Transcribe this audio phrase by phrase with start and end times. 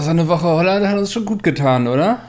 [0.00, 2.20] So eine Woche Holland hat uns schon gut getan, oder?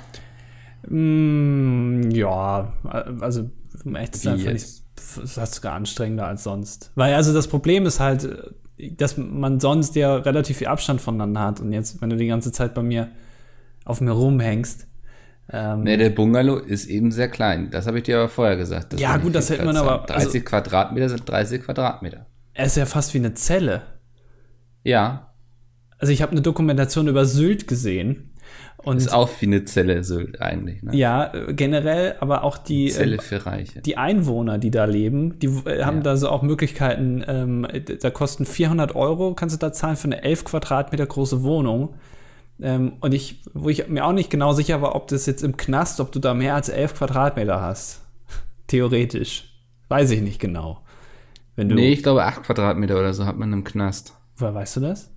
[0.88, 2.72] Mm, ja,
[3.20, 3.50] also
[3.84, 4.66] um echt zu sein, finde ich
[5.36, 6.92] das sogar anstrengender als sonst.
[6.96, 8.54] Weil also das Problem ist halt,
[8.98, 12.52] dass man sonst ja relativ viel Abstand voneinander hat und jetzt, wenn du die ganze
[12.52, 13.10] Zeit bei mir
[13.86, 14.88] auf mir rumhängst.
[15.50, 17.72] Ähm, nee, der Bungalow ist eben sehr klein.
[17.72, 19.00] Das habe ich dir aber vorher gesagt.
[19.00, 20.06] Ja, gut, das hätte man aber.
[20.06, 22.26] 30 also, Quadratmeter sind 30 Quadratmeter.
[22.54, 23.84] Er ist ja fast wie eine Zelle.
[24.84, 25.32] Ja.
[26.00, 28.32] Also ich habe eine Dokumentation über Sylt gesehen
[28.78, 30.84] und ist auch wie eine Zelle Sylt eigentlich.
[30.84, 30.96] Ne?
[30.96, 33.82] Ja, generell, aber auch die Zelle ähm, für Reiche.
[33.82, 36.04] Die Einwohner, die da leben, die äh, haben ja.
[36.04, 37.24] da so auch Möglichkeiten.
[37.28, 37.68] Ähm,
[38.02, 41.96] da kosten 400 Euro, kannst du da zahlen für eine 11 Quadratmeter große Wohnung.
[42.62, 45.58] Ähm, und ich, wo ich mir auch nicht genau sicher war, ob das jetzt im
[45.58, 48.02] Knast, ob du da mehr als 11 Quadratmeter hast.
[48.68, 49.54] Theoretisch.
[49.90, 50.82] Weiß ich nicht genau.
[51.56, 54.14] Wenn du, nee, ich glaube 8 Quadratmeter oder so hat man im Knast.
[54.36, 55.12] Woher weißt du das?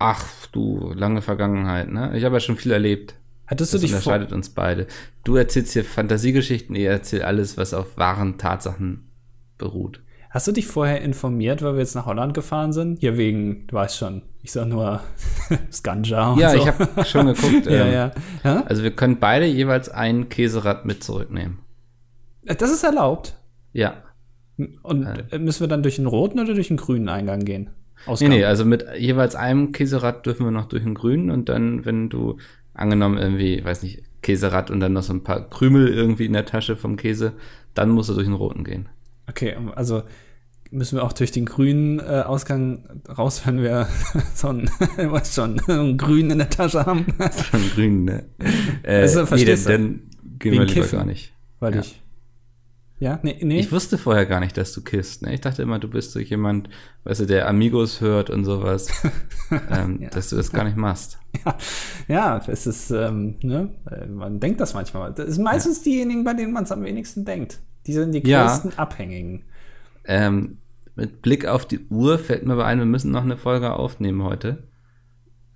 [0.00, 2.16] Ach, du, lange Vergangenheit, ne?
[2.16, 3.14] Ich habe ja schon viel erlebt.
[3.46, 4.86] Hattest du das dich unterscheidet uns beide.
[5.24, 9.10] Du erzählst hier Fantasiegeschichten, ich erzähl alles, was auf wahren Tatsachen
[9.58, 10.00] beruht.
[10.30, 13.02] Hast du dich vorher informiert, weil wir jetzt nach Holland gefahren sind?
[13.02, 15.02] Ja, wegen, du weißt schon, ich sag nur
[15.70, 16.34] Skanja.
[16.38, 16.56] Ja, so.
[16.56, 17.66] ich habe schon geguckt.
[17.66, 18.12] ja, ähm, ja.
[18.42, 18.62] ja.
[18.64, 21.58] Also wir können beide jeweils ein Käserad mit zurücknehmen.
[22.44, 23.36] Das ist erlaubt.
[23.74, 24.02] Ja.
[24.82, 25.38] Und äh.
[25.38, 27.68] müssen wir dann durch den roten oder durch den grünen Eingang gehen?
[28.06, 28.30] Ausgaben.
[28.30, 31.84] Nee, nee, also mit jeweils einem Käserad dürfen wir noch durch den grünen und dann,
[31.84, 32.38] wenn du
[32.74, 36.46] angenommen irgendwie, weiß nicht, Käserad und dann noch so ein paar Krümel irgendwie in der
[36.46, 37.32] Tasche vom Käse,
[37.74, 38.88] dann musst du durch den roten gehen.
[39.28, 40.02] Okay, also
[40.70, 43.88] müssen wir auch durch den grünen äh, Ausgang raus, wenn wir
[44.34, 47.06] so ein, was schon, einen grünen in der Tasche haben.
[47.18, 48.24] so einen grünen, ne?
[48.82, 50.00] Äh, also, nee, dann, dann
[50.38, 51.32] gehen wir lieber Kiffen, gar nicht.
[51.58, 51.80] Weil ja.
[51.80, 52.02] ich
[53.00, 53.58] ja, nee, nee.
[53.58, 55.22] Ich wusste vorher gar nicht, dass du kisst.
[55.22, 55.32] Ne?
[55.32, 56.68] Ich dachte immer, du bist so jemand,
[57.04, 58.88] weißt du, der Amigos hört und sowas,
[59.70, 60.10] ähm, ja.
[60.10, 61.18] dass du das gar nicht machst.
[61.44, 61.56] Ja,
[62.08, 63.70] ja das ist, ähm, ne?
[64.08, 65.14] man denkt das manchmal.
[65.14, 65.84] Das sind meistens ja.
[65.84, 67.60] diejenigen, bei denen man es am wenigsten denkt.
[67.86, 69.44] Die sind die größten Abhängigen.
[70.04, 70.58] Ähm,
[70.94, 74.22] mit Blick auf die Uhr fällt mir aber ein, wir müssen noch eine Folge aufnehmen
[74.22, 74.64] heute.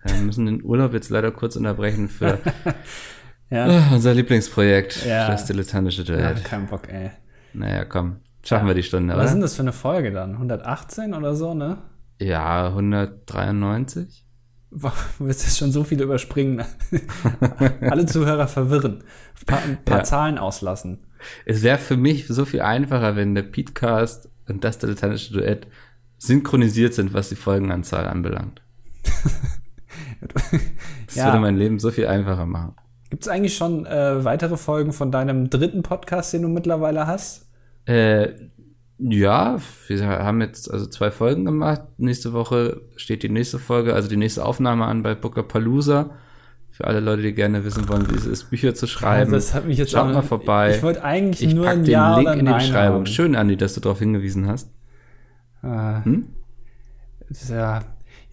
[0.02, 2.38] Wir müssen den Urlaub jetzt leider kurz unterbrechen für
[3.50, 3.90] ja.
[3.92, 5.28] unser Lieblingsprojekt, ja.
[5.28, 6.38] das dilettantische Duett.
[6.38, 7.10] Ja, kein Bock, ey.
[7.54, 8.16] Naja, komm.
[8.42, 8.70] Schaffen ja.
[8.70, 9.28] wir die Stunde, Was oder?
[9.28, 10.32] Sind das für eine Folge dann?
[10.32, 11.78] 118 oder so, ne?
[12.20, 14.22] Ja, 193.
[14.70, 16.64] Du willst jetzt schon so viel überspringen.
[17.80, 19.04] Alle Zuhörer verwirren.
[19.40, 20.04] Ein paar, ein paar ja.
[20.04, 20.98] Zahlen auslassen.
[21.44, 25.68] Es wäre für mich so viel einfacher, wenn der Petecast und das dilettantische Duett
[26.18, 28.62] synchronisiert sind, was die Folgenanzahl anbelangt.
[31.06, 31.26] das ja.
[31.26, 32.74] würde mein Leben so viel einfacher machen.
[33.10, 37.43] Gibt es eigentlich schon äh, weitere Folgen von deinem dritten Podcast, den du mittlerweile hast?
[37.86, 38.28] Äh,
[38.98, 39.58] ja,
[39.88, 41.82] wir haben jetzt also zwei Folgen gemacht.
[41.98, 46.10] Nächste Woche steht die nächste Folge, also die nächste Aufnahme an bei Booker Palooza.
[46.70, 49.30] Für alle Leute, die gerne wissen wollen, wie es ist, Bücher zu schreiben.
[49.30, 50.70] Ja, das hat mich jetzt Schaut mal vorbei.
[50.70, 52.98] Ich, ich wollte eigentlich ich nur pack den Ja Link in die Beschreibung.
[52.98, 53.06] Haben.
[53.06, 54.70] Schön, Andi, dass du darauf hingewiesen hast.
[55.62, 56.28] Äh, hm?
[57.48, 57.80] Ja,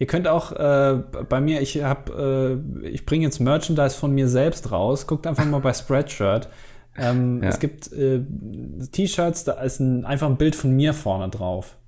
[0.02, 4.26] Ihr könnt auch äh, bei mir, ich habe, äh, ich bringe jetzt Merchandise von mir
[4.26, 5.06] selbst raus.
[5.06, 6.48] Guckt einfach mal bei Spreadshirt.
[6.96, 7.48] Ähm, ja.
[7.48, 8.20] Es gibt äh,
[8.90, 11.78] T-Shirts, da ist ein, einfach ein Bild von mir vorne drauf.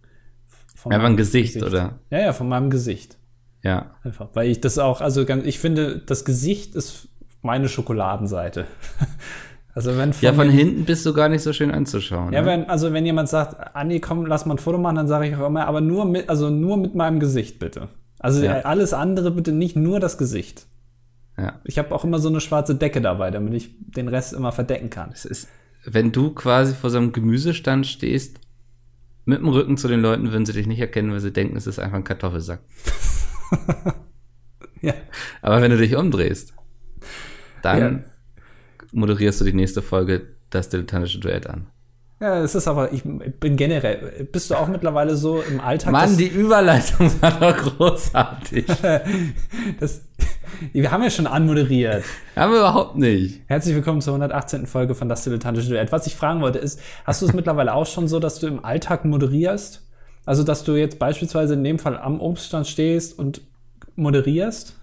[0.74, 1.98] Von einfach ein Gesicht, Gesicht, oder?
[2.10, 3.18] Ja, ja, von meinem Gesicht.
[3.62, 3.92] Ja.
[4.02, 7.08] Einfach, weil ich das auch, also ganz, ich finde, das Gesicht ist
[7.42, 8.66] meine Schokoladenseite.
[9.76, 12.32] Also wenn von ja, von hinten bist du gar nicht so schön anzuschauen.
[12.32, 12.46] Ja, ne?
[12.46, 15.34] wenn, also wenn jemand sagt, Andi, komm, lass mal ein Foto machen, dann sage ich
[15.34, 17.88] auch immer, aber nur mit, also nur mit meinem Gesicht bitte.
[18.20, 18.60] Also ja.
[18.60, 20.66] alles andere bitte nicht nur das Gesicht.
[21.36, 21.60] Ja.
[21.64, 24.90] Ich habe auch immer so eine schwarze Decke dabei, damit ich den Rest immer verdecken
[24.90, 25.10] kann.
[25.12, 25.48] Es ist,
[25.84, 28.38] wenn du quasi vor so einem Gemüsestand stehst,
[29.24, 31.66] mit dem Rücken zu den Leuten würden sie dich nicht erkennen, weil sie denken, es
[31.66, 32.60] ist einfach ein Kartoffelsack.
[34.82, 34.94] ja.
[35.42, 36.54] Aber wenn du dich umdrehst,
[37.62, 38.00] dann ja.
[38.92, 41.66] moderierst du die nächste Folge das dilettantische Duett an.
[42.20, 45.92] Ja, es ist aber, ich bin generell, bist du auch mittlerweile so im Alltag?
[45.92, 48.66] Mann, die Überleitung war doch großartig.
[49.80, 50.02] das,
[50.72, 52.04] wir haben ja schon anmoderiert.
[52.36, 53.40] Haben wir überhaupt nicht.
[53.46, 54.66] Herzlich willkommen zur 118.
[54.66, 55.92] Folge von Das Dilettantische Duett.
[55.92, 58.64] Was ich fragen wollte ist, hast du es mittlerweile auch schon so, dass du im
[58.64, 59.82] Alltag moderierst?
[60.26, 63.42] Also, dass du jetzt beispielsweise in dem Fall am Obststand stehst und
[63.96, 64.76] moderierst?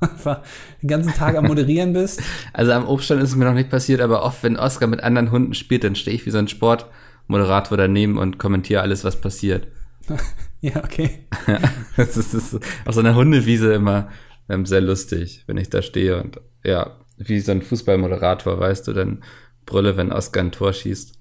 [0.00, 0.40] einfach
[0.82, 2.20] den ganzen Tag am Moderieren bist.
[2.52, 5.30] Also am Obststand ist es mir noch nicht passiert, aber oft, wenn Oscar mit anderen
[5.30, 9.68] Hunden spielt, dann stehe ich wie so ein Sportmoderator daneben und kommentiere alles, was passiert.
[10.60, 11.26] ja, okay.
[11.96, 14.08] das, ist, das ist auf so einer Hundewiese immer
[14.48, 18.92] ähm, sehr lustig, wenn ich da stehe und ja, wie so ein Fußballmoderator, weißt du,
[18.92, 19.22] dann
[19.66, 21.14] brülle, wenn Oscar ein Tor schießt.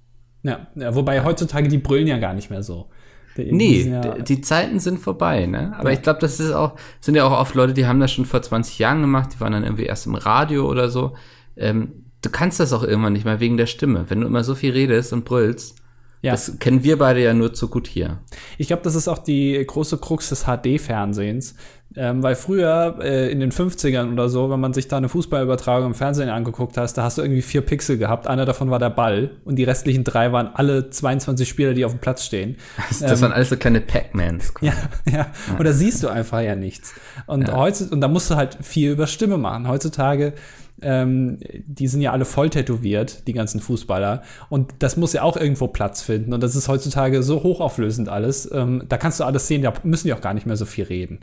[0.43, 2.89] Ja, ja wobei heutzutage die brüllen ja gar nicht mehr so.
[3.37, 5.73] nee, ja die Zeiten sind vorbei, ne?
[5.77, 5.95] Aber ja.
[5.95, 8.41] ich glaube, das ist auch, sind ja auch oft Leute, die haben das schon vor
[8.41, 11.15] 20 Jahren gemacht, die waren dann irgendwie erst im Radio oder so.
[11.55, 14.05] Ähm, du kannst das auch irgendwann nicht mehr wegen der Stimme.
[14.09, 15.81] Wenn du immer so viel redest und brüllst,
[16.21, 16.33] ja.
[16.33, 18.19] Das kennen wir beide ja nur zu gut hier.
[18.59, 21.55] Ich glaube, das ist auch die große Krux des HD-Fernsehens.
[21.95, 25.87] Ähm, weil früher äh, in den 50ern oder so, wenn man sich da eine Fußballübertragung
[25.87, 28.27] im Fernsehen angeguckt hast, da hast du irgendwie vier Pixel gehabt.
[28.27, 31.91] Einer davon war der Ball und die restlichen drei waren alle 22 Spieler, die auf
[31.91, 32.55] dem Platz stehen.
[32.89, 34.53] Das, das ähm, waren alles so kleine Pac-Mans.
[34.61, 34.73] Ja,
[35.05, 35.27] ja, ja.
[35.57, 36.93] Und da siehst du einfach ja nichts.
[37.27, 37.57] Und, ja.
[37.57, 39.67] Heute, und da musst du halt viel über Stimme machen.
[39.67, 40.33] Heutzutage
[40.81, 44.23] ähm, die sind ja alle voll tätowiert, die ganzen Fußballer.
[44.49, 46.33] Und das muss ja auch irgendwo Platz finden.
[46.33, 48.49] Und das ist heutzutage so hochauflösend alles.
[48.51, 50.85] Ähm, da kannst du alles sehen, da müssen die auch gar nicht mehr so viel
[50.85, 51.19] reden.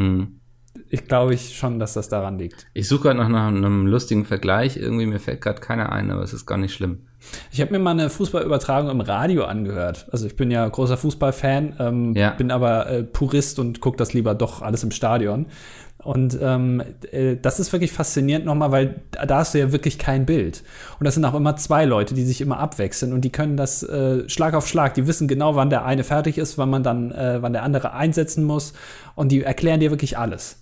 [0.00, 0.40] Hm.
[0.88, 2.66] Ich glaube ich schon, dass das daran liegt.
[2.74, 4.76] Ich suche gerade noch nach einem lustigen Vergleich.
[4.76, 7.06] Irgendwie mir fällt gerade keiner ein, aber es ist gar nicht schlimm.
[7.52, 10.08] Ich habe mir mal eine Fußballübertragung im Radio angehört.
[10.10, 12.30] Also ich bin ja großer Fußballfan, ähm, ja.
[12.30, 15.46] bin aber äh, Purist und gucke das lieber doch alles im Stadion.
[16.02, 16.82] Und ähm,
[17.12, 20.62] äh, das ist wirklich faszinierend nochmal, weil da hast du ja wirklich kein Bild.
[20.98, 23.82] Und das sind auch immer zwei Leute, die sich immer abwechseln und die können das
[23.82, 24.94] äh, Schlag auf Schlag.
[24.94, 27.92] Die wissen genau, wann der eine fertig ist, wann man dann, äh, wann der andere
[27.92, 28.72] einsetzen muss.
[29.14, 30.60] Und die erklären dir wirklich alles.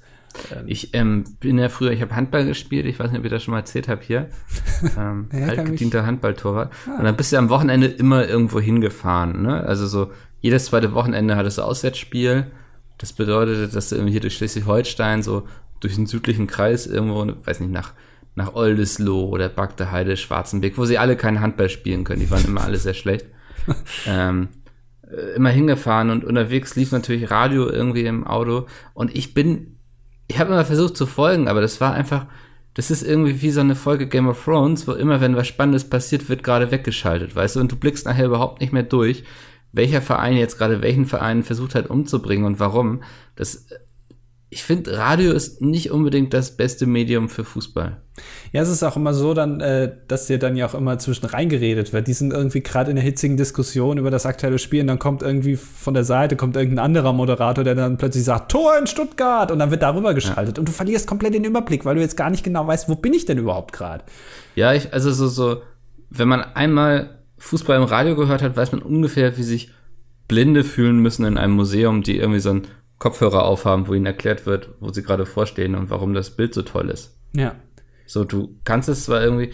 [0.52, 0.64] Ähm.
[0.66, 3.42] Ich ähm, bin ja früher, ich habe Handball gespielt, ich weiß nicht, ob ich das
[3.42, 4.28] schon mal erzählt habe hier.
[4.96, 6.72] Ähm, ja, altgedienter Handballtorwart.
[6.86, 6.98] Ah.
[6.98, 9.42] Und dann bist du am Wochenende immer irgendwo hingefahren.
[9.42, 9.60] Ne?
[9.64, 12.46] Also so jedes zweite Wochenende hattest du Auswärtsspiel
[12.98, 15.46] das bedeutet, dass du irgendwie hier durch Schleswig-Holstein so
[15.80, 17.92] durch den südlichen Kreis irgendwo, weiß nicht, nach,
[18.34, 22.20] nach Oldesloe oder Bagdeheide, Schwarzenberg, wo sie alle keinen Handball spielen können.
[22.20, 23.26] Die waren immer alle sehr schlecht.
[24.06, 24.48] ähm,
[25.10, 29.78] äh, immer hingefahren und unterwegs lief natürlich Radio irgendwie im Auto und ich bin,
[30.26, 32.26] ich habe immer versucht zu folgen, aber das war einfach,
[32.74, 35.88] das ist irgendwie wie so eine Folge Game of Thrones, wo immer, wenn was Spannendes
[35.88, 39.24] passiert, wird gerade weggeschaltet, weißt du, und du blickst nachher überhaupt nicht mehr durch,
[39.72, 43.02] welcher Verein jetzt gerade welchen Verein versucht hat umzubringen und warum.
[43.36, 43.66] Das,
[44.50, 48.00] ich finde, Radio ist nicht unbedingt das beste Medium für Fußball.
[48.52, 51.26] Ja, es ist auch immer so, dann, äh, dass dir dann ja auch immer zwischen
[51.26, 52.08] reingeredet wird.
[52.08, 55.22] Die sind irgendwie gerade in der hitzigen Diskussion über das aktuelle Spiel und dann kommt
[55.22, 59.50] irgendwie von der Seite kommt irgendein anderer Moderator, der dann plötzlich sagt, Tor in Stuttgart
[59.50, 60.60] und dann wird darüber geschaltet ja.
[60.60, 63.12] und du verlierst komplett den Überblick, weil du jetzt gar nicht genau weißt, wo bin
[63.12, 64.04] ich denn überhaupt gerade.
[64.54, 65.62] Ja, ich, also so, so,
[66.08, 69.72] wenn man einmal Fußball im Radio gehört hat, weiß man ungefähr, wie sich
[70.26, 72.66] Blinde fühlen müssen in einem Museum, die irgendwie so einen
[72.98, 76.62] Kopfhörer aufhaben, wo ihnen erklärt wird, wo sie gerade vorstehen und warum das Bild so
[76.62, 77.16] toll ist.
[77.32, 77.54] Ja.
[78.06, 79.52] So, du kannst es zwar irgendwie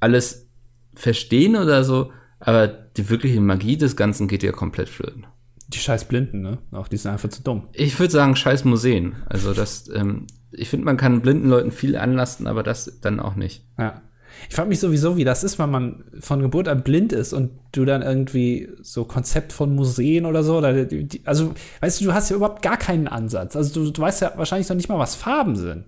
[0.00, 0.48] alles
[0.94, 5.26] verstehen oder so, aber die wirkliche Magie des Ganzen geht ja komplett flöten.
[5.68, 6.58] Die scheiß Blinden, ne?
[6.72, 7.68] Auch die sind einfach zu dumm.
[7.72, 9.16] Ich würde sagen, scheiß Museen.
[9.26, 13.34] Also das, ähm, ich finde, man kann blinden Leuten viel anlasten, aber das dann auch
[13.34, 13.64] nicht.
[13.78, 14.02] Ja.
[14.48, 17.50] Ich frage mich sowieso, wie das ist, wenn man von Geburt an blind ist und
[17.72, 22.14] du dann irgendwie so Konzept von Museen oder so, oder die, also, weißt du, du
[22.14, 23.56] hast ja überhaupt gar keinen Ansatz.
[23.56, 25.84] Also, du, du weißt ja wahrscheinlich noch nicht mal, was Farben sind.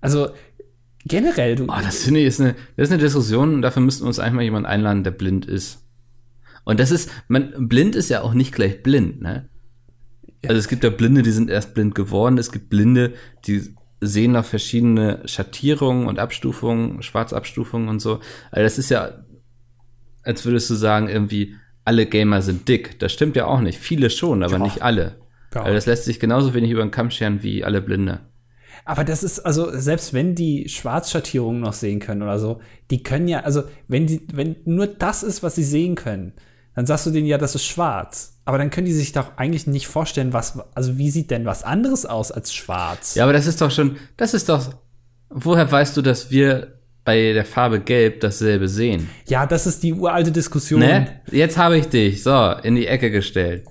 [0.00, 0.30] Also,
[1.04, 1.64] generell, du.
[1.64, 4.18] Oh, das finde ich ist eine, das ist eine Diskussion und dafür müssten wir uns
[4.18, 5.84] eigentlich mal jemand einladen, der blind ist.
[6.64, 9.48] Und das ist, man, blind ist ja auch nicht gleich blind, ne?
[10.46, 12.38] Also es gibt ja Blinde, die sind erst blind geworden.
[12.38, 13.12] Es gibt Blinde,
[13.46, 18.20] die sehen noch verschiedene Schattierungen und Abstufungen, Schwarzabstufungen und so.
[18.50, 19.24] Also das ist ja,
[20.22, 21.54] als würdest du sagen, irgendwie,
[21.84, 22.98] alle Gamer sind dick.
[22.98, 23.78] Das stimmt ja auch nicht.
[23.78, 24.62] Viele schon, aber ja.
[24.62, 25.16] nicht alle.
[25.54, 25.62] Ja.
[25.62, 28.20] Also das lässt sich genauso wenig über den Kamm scheren wie alle Blinde.
[28.84, 32.60] Aber das ist, also, selbst wenn die Schwarzschattierungen noch sehen können oder so,
[32.90, 36.32] die können ja, also, wenn die, wenn nur das ist, was sie sehen können,
[36.74, 38.38] dann sagst du denen ja, das ist schwarz.
[38.44, 41.62] Aber dann können die sich doch eigentlich nicht vorstellen, was, also wie sieht denn was
[41.62, 43.14] anderes aus als schwarz?
[43.14, 44.74] Ja, aber das ist doch schon, das ist doch,
[45.28, 49.08] woher weißt du, dass wir bei der Farbe Gelb dasselbe sehen?
[49.26, 50.80] Ja, das ist die uralte Diskussion.
[50.80, 51.20] Ne?
[51.30, 53.64] Jetzt habe ich dich, so, in die Ecke gestellt.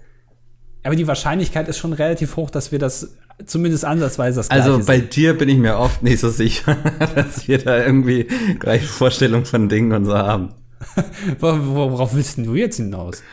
[0.84, 3.16] Aber die Wahrscheinlichkeit ist schon relativ hoch, dass wir das
[3.46, 5.16] zumindest ansatzweise das Gleiche Also bei sind.
[5.16, 6.78] dir bin ich mir oft nicht so sicher,
[7.16, 8.28] dass wir da irgendwie
[8.60, 10.54] gleiche Vorstellungen von Dingen und so haben.
[11.40, 13.24] Worauf willst du jetzt hinaus?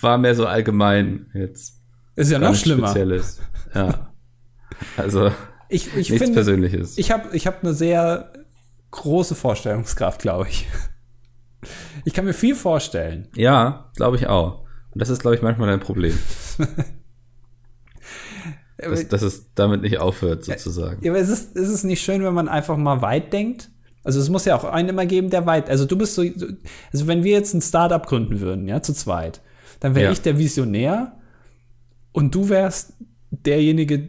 [0.00, 1.80] War mehr so allgemein jetzt.
[2.16, 2.88] Ist ja noch schlimmer.
[2.88, 3.40] Spezielles.
[3.74, 4.12] Ja.
[4.96, 5.32] Also
[5.68, 6.98] ich, ich nichts find, Persönliches.
[6.98, 8.32] Ich habe ich hab eine sehr
[8.90, 10.66] große Vorstellungskraft, glaube ich.
[12.04, 13.28] Ich kann mir viel vorstellen.
[13.34, 14.64] Ja, glaube ich auch.
[14.92, 16.16] Und das ist, glaube ich, manchmal ein Problem.
[18.78, 21.04] dass, dass es damit nicht aufhört, sozusagen.
[21.04, 23.70] Ja, aber es ist, ist es nicht schön, wenn man einfach mal weit denkt?
[24.08, 25.68] Also es muss ja auch einen immer geben, der weit.
[25.68, 29.42] Also du bist so, also wenn wir jetzt ein Startup gründen würden, ja, zu zweit,
[29.80, 30.12] dann wäre ja.
[30.12, 31.12] ich der Visionär
[32.12, 32.94] und du wärst
[33.30, 34.08] derjenige,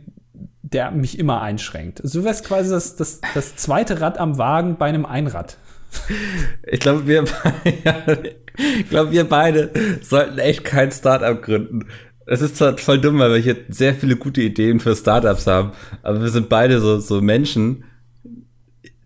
[0.62, 2.02] der mich immer einschränkt.
[2.02, 5.58] Also du wärst quasi das, das, das zweite Rad am Wagen bei einem Einrad.
[6.66, 7.26] Ich glaube, wir,
[8.56, 9.70] ich glaube, wir beide
[10.02, 11.88] sollten echt kein Startup gründen.
[12.26, 15.74] Es ist zwar voll dumm, weil wir hier sehr viele gute Ideen für Startups haben,
[16.04, 17.84] aber wir sind beide so, so Menschen,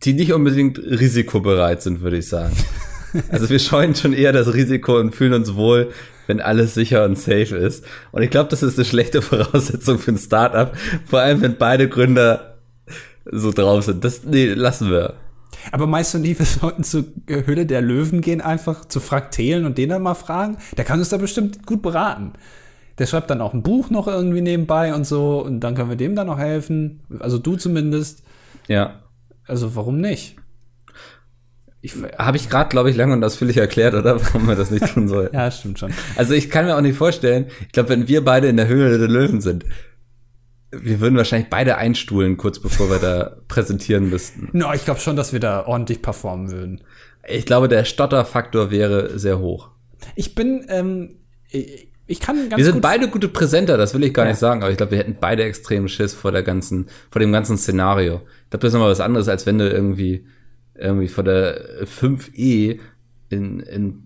[0.05, 2.55] die nicht unbedingt risikobereit sind, würde ich sagen.
[3.29, 5.91] Also wir scheuen schon eher das Risiko und fühlen uns wohl,
[6.27, 7.85] wenn alles sicher und safe ist.
[8.11, 10.73] Und ich glaube, das ist eine schlechte Voraussetzung für ein Startup,
[11.05, 12.57] vor allem wenn beide Gründer
[13.25, 14.03] so drauf sind.
[14.03, 15.15] Das nee, lassen wir.
[15.71, 19.77] Aber meinst du nie, wir sollten zur Höhle der Löwen gehen, einfach zu Fraktelen und
[19.77, 20.57] den dann mal fragen?
[20.77, 22.33] Der kann uns da bestimmt gut beraten.
[22.99, 25.95] Der schreibt dann auch ein Buch noch irgendwie nebenbei und so und dann können wir
[25.95, 26.99] dem dann noch helfen.
[27.19, 28.23] Also du zumindest.
[28.67, 29.02] Ja.
[29.47, 30.37] Also warum nicht?
[32.17, 34.21] Habe ich gerade, glaube ich, lange und ausführlich erklärt, oder?
[34.23, 35.29] Warum man das nicht tun soll.
[35.33, 35.93] ja, stimmt schon.
[36.15, 38.97] Also ich kann mir auch nicht vorstellen, ich glaube, wenn wir beide in der Höhle
[38.97, 39.65] der Löwen sind,
[40.71, 44.49] wir würden wahrscheinlich beide einstuhlen, kurz bevor wir da präsentieren müssten.
[44.53, 46.81] No, ich glaube schon, dass wir da ordentlich performen würden.
[47.27, 49.69] Ich glaube, der Stotterfaktor wäre sehr hoch.
[50.15, 51.19] Ich bin, ähm,
[52.05, 54.31] ich kann ganz Wir sind beide gute Präsenter, das will ich gar ja.
[54.31, 57.31] nicht sagen, aber ich glaube, wir hätten beide extrem Schiss vor der ganzen, vor dem
[57.31, 58.21] ganzen Szenario.
[58.53, 60.27] Glaube, das ist nochmal was anderes, als wenn du irgendwie,
[60.75, 62.79] irgendwie vor der 5E
[63.29, 64.03] in, in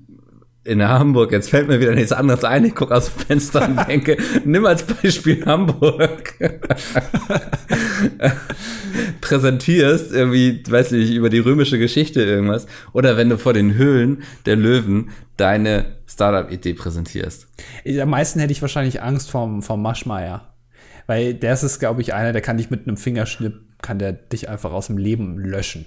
[0.64, 3.78] in Hamburg, jetzt fällt mir wieder nichts anderes ein, ich gucke aus dem Fenster und
[3.90, 6.34] denke, nimm als Beispiel Hamburg.
[9.22, 12.68] Präsentierst irgendwie, weiß nicht, über die römische Geschichte irgendwas.
[12.94, 17.48] Oder wenn du vor den Höhlen der Löwen deine Startup-Idee präsentierst.
[18.02, 20.54] Am meisten hätte ich wahrscheinlich Angst vom, vom Maschmeier.
[21.06, 24.14] Weil der ist es, glaube ich, einer, der kann dich mit einem Fingerschnipp, kann der
[24.14, 25.86] dich einfach aus dem Leben löschen.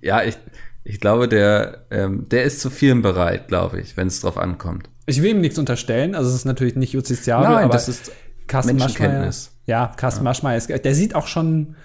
[0.00, 0.36] Ja, ich,
[0.84, 4.88] ich glaube, der, ähm, der ist zu vielen bereit, glaube ich, wenn es drauf ankommt.
[5.06, 8.12] Ich will ihm nichts unterstellen, also es ist natürlich nicht justiziabel, Nein, aber das ist
[8.46, 9.30] Carsten Maschmeyer,
[9.66, 10.30] ja, Carsten ja.
[10.30, 11.76] Maschmeyer ist, der sieht auch schon,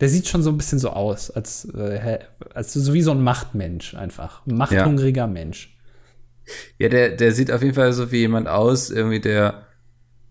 [0.00, 2.18] der sieht schon so ein bisschen so aus, als, äh,
[2.54, 5.26] als so wie so ein Machtmensch einfach, ein machthungriger ja.
[5.26, 5.76] Mensch.
[6.78, 9.66] Ja, der, der sieht auf jeden Fall so wie jemand aus, irgendwie der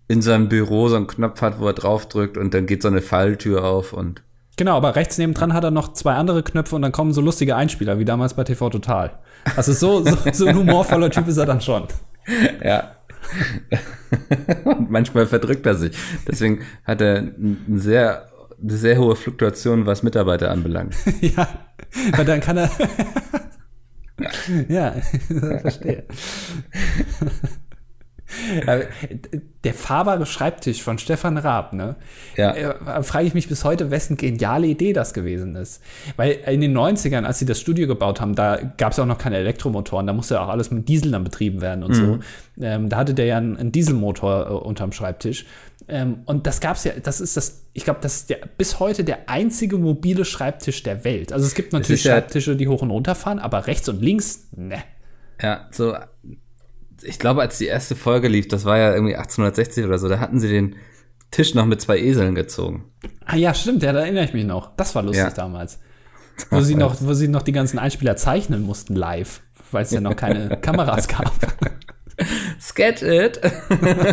[0.10, 3.02] in seinem Büro so einen Knopf hat, wo er draufdrückt und dann geht so eine
[3.02, 4.24] Falltür auf und
[4.58, 7.56] Genau, aber rechts nebendran hat er noch zwei andere Knöpfe und dann kommen so lustige
[7.56, 9.18] Einspieler, wie damals bei TV Total.
[9.56, 11.88] Also so, so, so ein humorvoller Typ ist er dann schon.
[12.62, 12.96] Ja.
[14.66, 15.96] und manchmal verdrückt er sich.
[16.28, 18.28] Deswegen hat er eine sehr,
[18.62, 20.94] eine sehr hohe Fluktuation, was Mitarbeiter anbelangt.
[21.22, 21.48] ja,
[22.18, 22.70] weil dann kann er.
[24.68, 24.92] ja,
[25.62, 26.04] verstehe
[29.64, 31.96] der fahrbare Schreibtisch von Stefan Raab, ne?
[32.38, 32.54] Ja.
[32.54, 35.82] Äh, frage ich mich bis heute, wessen geniale Idee das gewesen ist.
[36.16, 39.18] Weil in den 90ern, als sie das Studio gebaut haben, da gab es auch noch
[39.18, 41.96] keine Elektromotoren, da musste ja auch alles mit Diesel dann betrieben werden und mhm.
[41.96, 42.20] so.
[42.62, 45.46] Ähm, da hatte der ja einen, einen Dieselmotor äh, unterm Schreibtisch.
[45.88, 49.04] Ähm, und das gab's ja, das ist das, ich glaube, das ist der, bis heute
[49.04, 51.34] der einzige mobile Schreibtisch der Welt.
[51.34, 54.84] Also es gibt natürlich Schreibtische, die hoch und runter fahren, aber rechts und links, ne.
[55.42, 55.96] Ja, so
[57.04, 60.20] ich glaube, als die erste Folge lief, das war ja irgendwie 1860 oder so, da
[60.20, 60.76] hatten sie den
[61.32, 62.86] Tisch noch mit zwei Eseln gezogen.
[63.26, 64.76] Ah ja, stimmt, ja, da erinnere ich mich noch.
[64.76, 65.30] Das war lustig ja.
[65.32, 65.80] damals.
[66.50, 69.42] Wo sie, noch, wo sie noch die ganzen Einspieler zeichnen mussten live,
[69.72, 71.34] weil es ja noch keine Kameras gab.
[72.60, 73.40] Sketch it.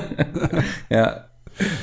[0.90, 1.25] ja.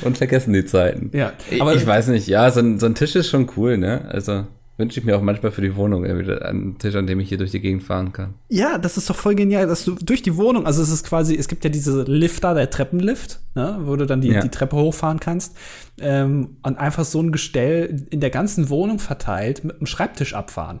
[0.02, 1.10] Und vergessen die Zeiten.
[1.12, 1.32] Ja.
[1.58, 4.06] Aber ich weiß nicht, ja, so ein, so ein Tisch ist schon cool, ne?
[4.08, 4.46] Also
[4.76, 7.52] wünsche ich mir auch manchmal für die Wohnung einen Tisch, an dem ich hier durch
[7.52, 8.34] die Gegend fahren kann.
[8.48, 11.36] Ja, das ist doch voll genial, dass du durch die Wohnung, also es ist quasi,
[11.36, 14.40] es gibt ja diese Lifter, der Treppenlift, ne, wo du dann die, ja.
[14.40, 15.56] die Treppe hochfahren kannst
[16.00, 20.80] ähm, und einfach so ein Gestell in der ganzen Wohnung verteilt mit einem Schreibtisch abfahren.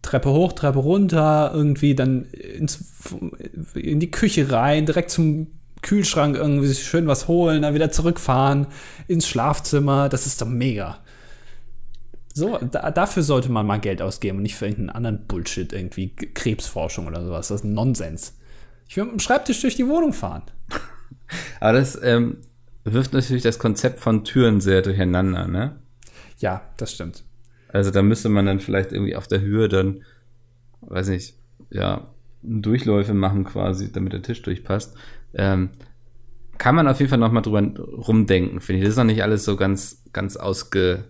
[0.00, 3.14] Treppe hoch, Treppe runter, irgendwie dann ins,
[3.74, 5.48] in die Küche rein, direkt zum
[5.82, 8.68] Kühlschrank irgendwie schön was holen, dann wieder zurückfahren
[9.08, 10.08] ins Schlafzimmer.
[10.08, 10.98] Das ist doch mega.
[12.34, 16.14] So, da, dafür sollte man mal Geld ausgeben und nicht für irgendeinen anderen Bullshit, irgendwie
[16.14, 17.48] Krebsforschung oder sowas.
[17.48, 18.38] Das ist Nonsens.
[18.88, 20.42] Ich will mit dem Schreibtisch durch die Wohnung fahren.
[21.60, 22.38] Aber das ähm,
[22.84, 25.76] wirft natürlich das Konzept von Türen sehr durcheinander, ne?
[26.38, 27.24] Ja, das stimmt.
[27.68, 30.02] Also da müsste man dann vielleicht irgendwie auf der Höhe dann,
[30.82, 31.34] weiß nicht,
[31.70, 32.08] ja,
[32.42, 34.94] Durchläufe machen quasi, damit der Tisch durchpasst.
[35.34, 35.70] Ähm,
[36.58, 38.84] kann man auf jeden Fall noch mal drüber rumdenken, finde ich.
[38.84, 41.04] Das ist noch nicht alles so ganz, ganz ausge,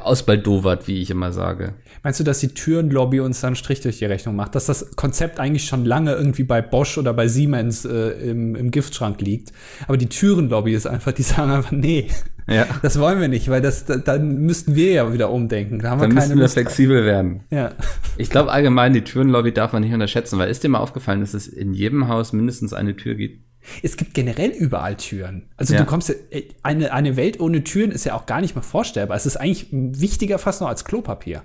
[0.00, 1.74] ausbaldowert, wie ich immer sage.
[2.02, 4.54] Meinst du, dass die Türenlobby uns dann Strich durch die Rechnung macht?
[4.54, 8.70] Dass das Konzept eigentlich schon lange irgendwie bei Bosch oder bei Siemens äh, im, im
[8.70, 9.52] Giftschrank liegt.
[9.86, 12.08] Aber die Türenlobby ist einfach, die sagen einfach, nee,
[12.48, 12.66] ja.
[12.82, 15.80] das wollen wir nicht, weil das, da, dann müssten wir ja wieder umdenken.
[15.80, 17.40] Da haben dann wir keine müssen wir flexibel werden.
[17.50, 17.72] Ja.
[18.16, 21.34] Ich glaube allgemein, die Türenlobby darf man nicht unterschätzen, weil ist dir mal aufgefallen, dass
[21.34, 23.45] es in jedem Haus mindestens eine Tür gibt?
[23.82, 25.48] Es gibt generell überall Türen.
[25.56, 25.80] Also ja.
[25.80, 29.16] du kommst äh, eine, eine Welt ohne Türen ist ja auch gar nicht mehr vorstellbar.
[29.16, 31.42] Es ist eigentlich wichtiger fast noch als Klopapier.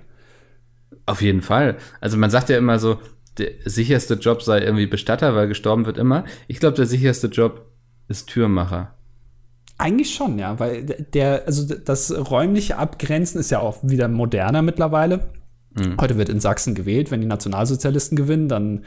[1.06, 1.76] Auf jeden Fall.
[2.00, 2.98] Also man sagt ja immer so,
[3.38, 6.24] der sicherste Job sei irgendwie Bestatter, weil gestorben wird immer.
[6.48, 7.66] Ich glaube, der sicherste Job
[8.08, 8.94] ist Türmacher.
[9.78, 15.30] Eigentlich schon, ja, weil der, also das räumliche Abgrenzen ist ja auch wieder moderner mittlerweile.
[15.74, 15.96] Mhm.
[16.00, 17.10] Heute wird in Sachsen gewählt.
[17.10, 18.84] Wenn die Nationalsozialisten gewinnen, dann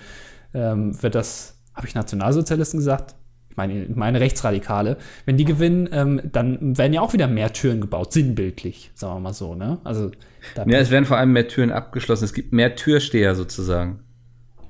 [0.54, 3.16] ähm, wird das, habe ich Nationalsozialisten gesagt?
[3.56, 4.98] Meine, meine Rechtsradikale.
[5.26, 9.20] Wenn die gewinnen, ähm, dann werden ja auch wieder mehr Türen gebaut, sinnbildlich, sagen wir
[9.20, 9.80] mal so, ne?
[9.84, 10.12] Also,
[10.56, 12.26] ja, es werden vor allem mehr Türen abgeschlossen.
[12.26, 14.02] Es gibt mehr Türsteher sozusagen.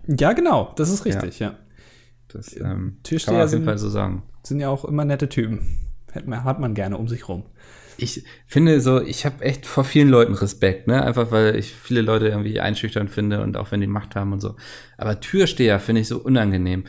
[0.07, 1.49] Ja, genau, das ist richtig, ja.
[1.49, 1.57] ja.
[2.27, 4.23] Das ähm, Türsteher auf jeden Fall so sagen.
[4.43, 5.61] Sind ja auch immer nette Typen.
[6.13, 7.43] Hat man, hat man gerne um sich rum
[7.97, 11.03] ich finde so, ich habe echt vor vielen Leuten Respekt, ne?
[11.03, 14.41] Einfach weil ich viele Leute irgendwie einschüchtern finde und auch wenn die Macht haben und
[14.41, 14.55] so.
[14.97, 16.85] Aber Türsteher finde ich so unangenehm.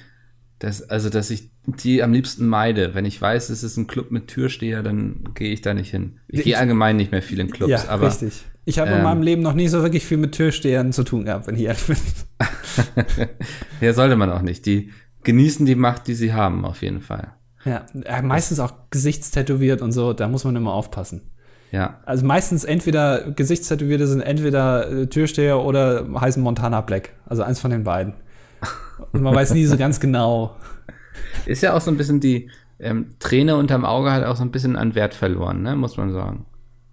[0.59, 2.95] Das, also, dass ich die am liebsten meide.
[2.95, 6.19] Wenn ich weiß, es ist ein Club mit Türsteher, dann gehe ich da nicht hin.
[6.29, 7.71] Ich gehe allgemein nicht mehr viel in Clubs.
[7.71, 8.45] Ja, aber, richtig.
[8.65, 11.25] Ich habe ähm, in meinem Leben noch nie so wirklich viel mit Türstehern zu tun
[11.25, 11.97] gehabt, wenn ich ehrlich bin.
[13.81, 14.67] ja, sollte man auch nicht.
[14.67, 14.91] Die
[15.23, 17.33] genießen die Macht, die sie haben, auf jeden Fall.
[17.65, 17.85] Ja,
[18.23, 21.23] meistens auch gesichtstätowiert und so, da muss man immer aufpassen.
[21.73, 21.99] Ja.
[22.07, 27.11] Also meistens entweder Gesichtstätowierte sind entweder äh, Türsteher oder heißen Montana Black.
[27.27, 28.15] Also eins von den beiden.
[29.13, 30.57] Und man weiß nie so ganz genau.
[31.47, 34.51] Ist ja auch so ein bisschen die ähm, Träne unterm Auge hat auch so ein
[34.51, 35.77] bisschen an Wert verloren, ne?
[35.77, 36.47] muss man sagen.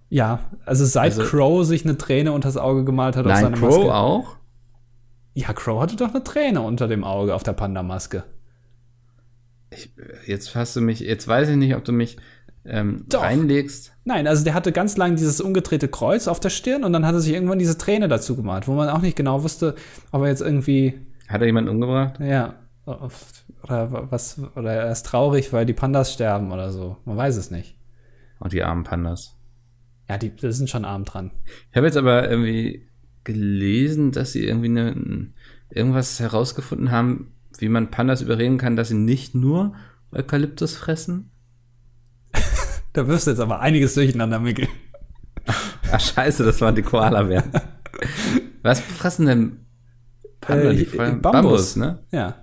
[0.10, 3.42] Ja, also seit also, Crow sich eine Träne unter das Auge gemalt hat nein, auf
[3.42, 3.96] seine Crow Maske.
[3.96, 4.36] auch?
[5.34, 8.24] Ja, Crow hatte doch eine Träne unter dem Auge auf der Panda-Maske
[10.25, 12.18] jetzt hast du mich, jetzt weiß ich nicht, ob du mich
[12.65, 13.94] ähm, reinlegst.
[14.06, 17.13] Nein, also der hatte ganz lang dieses umgedrehte Kreuz auf der Stirn und dann hat
[17.13, 19.75] er sich irgendwann diese Träne dazu gemalt, wo man auch nicht genau wusste,
[20.12, 20.94] ob er jetzt irgendwie.
[21.27, 22.20] Hat er jemanden umgebracht?
[22.20, 22.56] Ja.
[22.86, 26.98] Oder was, oder er ist traurig, weil die Pandas sterben oder so.
[27.06, 27.78] Man weiß es nicht.
[28.40, 29.38] Und die armen Pandas.
[30.10, 31.32] Ja, die, die sind schon arm dran.
[31.72, 32.90] Ich habe jetzt aber irgendwie
[33.24, 35.32] gelesen, dass sie irgendwie eine,
[35.70, 39.74] irgendwas herausgefunden haben, wie man Pandas überreden kann, dass sie nicht nur
[40.12, 41.32] Eukalyptus fressen?
[42.94, 44.68] da wirst du jetzt aber einiges durcheinander, Mickel.
[45.92, 47.52] Ach, scheiße, das waren die Koala-Bären.
[48.62, 49.66] Was fressen denn
[50.41, 50.76] Pandas?
[50.76, 51.22] Äh, Bambus.
[51.22, 52.00] Bambus, ne?
[52.12, 52.42] Ja.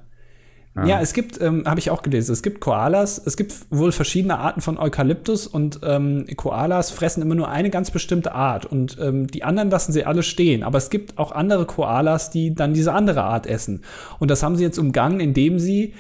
[0.75, 0.87] Ah.
[0.87, 4.39] Ja, es gibt, ähm, habe ich auch gelesen, es gibt Koalas, es gibt wohl verschiedene
[4.39, 9.27] Arten von Eukalyptus und ähm, Koalas fressen immer nur eine ganz bestimmte Art und ähm,
[9.27, 10.63] die anderen lassen sie alle stehen.
[10.63, 13.83] Aber es gibt auch andere Koalas, die dann diese andere Art essen.
[14.21, 15.95] Und das haben sie jetzt umgangen, indem sie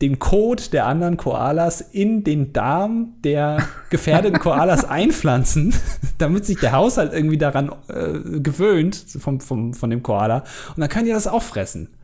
[0.00, 5.74] den Kot der anderen Koalas in den Darm der gefährdeten Koalas einpflanzen,
[6.18, 10.44] damit sich der Haushalt irgendwie daran äh, gewöhnt vom, vom, von dem Koala.
[10.74, 11.95] Und dann können die das auch fressen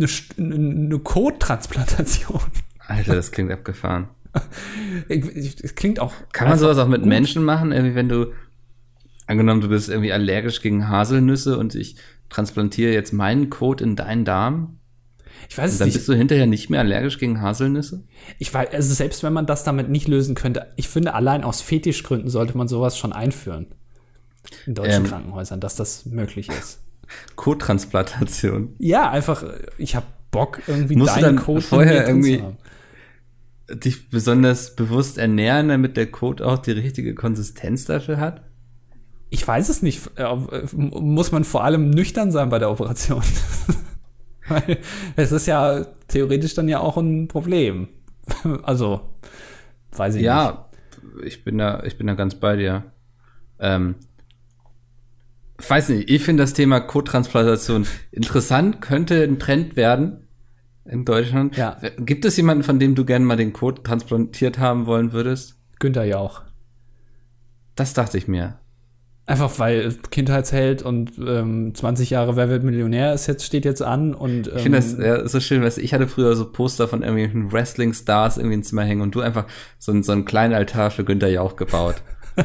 [0.00, 2.40] eine, eine Kottransplantation.
[2.86, 4.08] Alter, das klingt abgefahren.
[5.08, 6.12] Es klingt auch.
[6.32, 7.08] Kann man sowas auch mit gut.
[7.08, 7.72] Menschen machen?
[7.72, 8.32] Irgendwie, wenn du,
[9.26, 11.96] angenommen, du bist irgendwie allergisch gegen Haselnüsse und ich
[12.28, 14.78] transplantiere jetzt meinen Kot in deinen Darm?
[15.48, 15.94] Ich weiß es dann nicht.
[15.94, 18.04] bist du hinterher nicht mehr allergisch gegen Haselnüsse?
[18.38, 21.60] Ich weiß, also selbst wenn man das damit nicht lösen könnte, ich finde, allein aus
[21.60, 23.66] Fetischgründen sollte man sowas schon einführen.
[24.66, 26.80] In deutschen ähm, Krankenhäusern, dass das möglich ist.
[27.36, 28.74] Kottransplantation.
[28.78, 29.44] Ja, einfach,
[29.78, 32.42] ich habe Bock, irgendwie Musst deinen Code vorher irgendwie
[33.74, 38.42] dich besonders bewusst ernähren, damit der Code auch die richtige Konsistenz dafür hat?
[39.30, 40.10] Ich weiß es nicht.
[40.16, 40.36] Äh,
[40.72, 43.22] muss man vor allem nüchtern sein bei der Operation?
[44.48, 44.78] Weil
[45.14, 47.88] es ist ja theoretisch dann ja auch ein Problem.
[48.62, 49.00] Also,
[49.96, 51.14] weiß ich ja, nicht.
[51.22, 52.84] Ja, ich bin da, ich bin da ganz bei dir.
[53.58, 53.96] Ähm,
[55.68, 60.28] weiß nicht, ich finde das Thema Kotransplantation interessant, könnte ein Trend werden
[60.84, 61.56] in Deutschland.
[61.56, 61.78] Ja.
[61.98, 65.56] Gibt es jemanden, von dem du gerne mal den Kot transplantiert haben wollen würdest?
[65.78, 66.42] Günther Jauch.
[67.76, 68.58] Das dachte ich mir.
[69.26, 74.12] Einfach weil Kindheitsheld und ähm, 20 Jahre Wer wird Millionär ist jetzt, steht jetzt an
[74.12, 77.02] und ähm, Ich finde das ja, so schön, weil ich hatte früher so Poster von
[77.02, 79.46] irgendwelchen Wrestling-Stars irgendwie ins Zimmer hängen und du einfach
[79.78, 82.02] so, so einen kleinen Altar für Günther Jauch gebaut.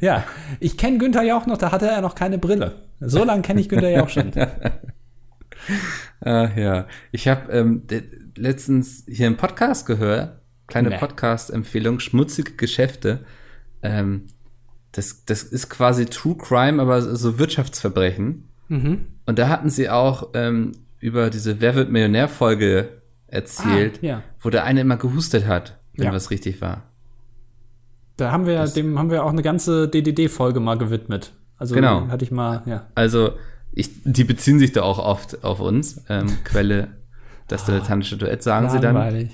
[0.00, 0.24] ja,
[0.60, 2.76] ich kenne Günther Jauch noch, da hatte er noch keine Brille.
[3.00, 4.32] So lange kenne ich Günther Jauch schon.
[6.20, 7.82] Ach ja, ich habe ähm,
[8.36, 10.98] letztens hier einen Podcast gehört, kleine nee.
[10.98, 13.24] Podcast-Empfehlung, schmutzige Geschäfte.
[13.82, 14.26] Ähm,
[14.92, 18.44] das, das ist quasi True Crime, aber so Wirtschaftsverbrechen.
[18.68, 19.06] Mhm.
[19.26, 24.22] Und da hatten sie auch ähm, über diese Wer wird Millionär-Folge erzählt, ah, ja.
[24.40, 26.12] wo der eine immer gehustet hat, wenn ja.
[26.12, 26.84] was richtig war.
[28.16, 31.32] Da haben wir, das, dem haben wir auch eine ganze DDD-Folge mal gewidmet.
[31.58, 32.08] Also genau.
[32.08, 32.86] hatte ich mal, ja.
[32.94, 33.32] Also
[33.72, 36.02] ich, die beziehen sich da auch oft auf uns.
[36.08, 36.88] Ähm, Quelle
[37.48, 39.28] das oh, dilettantische Duett, sagen sie dann.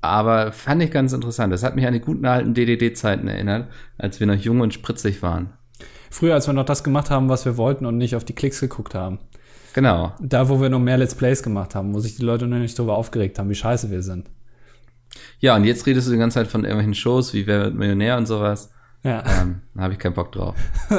[0.00, 1.52] Aber fand ich ganz interessant.
[1.52, 5.22] Das hat mich an die guten alten DDD-Zeiten erinnert, als wir noch jung und spritzig
[5.22, 5.50] waren.
[6.10, 8.60] Früher, als wir noch das gemacht haben, was wir wollten und nicht auf die Klicks
[8.60, 9.18] geguckt haben.
[9.72, 10.12] Genau.
[10.20, 12.78] Da, wo wir noch mehr Let's Plays gemacht haben, wo sich die Leute noch nicht
[12.78, 14.30] darüber aufgeregt haben, wie scheiße wir sind.
[15.38, 18.16] Ja, und jetzt redest du die ganze Zeit von irgendwelchen Shows wie Wer wird Millionär
[18.16, 18.70] und sowas.
[19.02, 19.22] Ja.
[19.40, 20.56] Ähm, da habe ich keinen Bock drauf.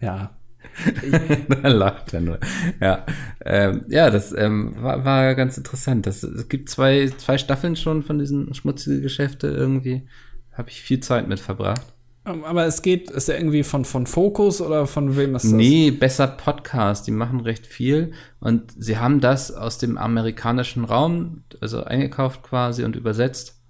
[0.00, 0.36] ja.
[1.62, 2.38] da lacht er nur.
[2.80, 3.04] Ja,
[3.44, 6.06] ähm, ja das ähm, war, war ganz interessant.
[6.06, 10.06] Das, es gibt zwei, zwei Staffeln schon von diesen schmutzigen Geschäfte irgendwie.
[10.52, 11.95] Habe ich viel Zeit mit verbracht.
[12.26, 15.52] Aber es geht, ist er irgendwie von, von Focus oder von wem ist das?
[15.52, 17.06] Nee, besser Podcast.
[17.06, 18.12] Die machen recht viel.
[18.40, 23.62] Und sie haben das aus dem amerikanischen Raum, also eingekauft quasi und übersetzt.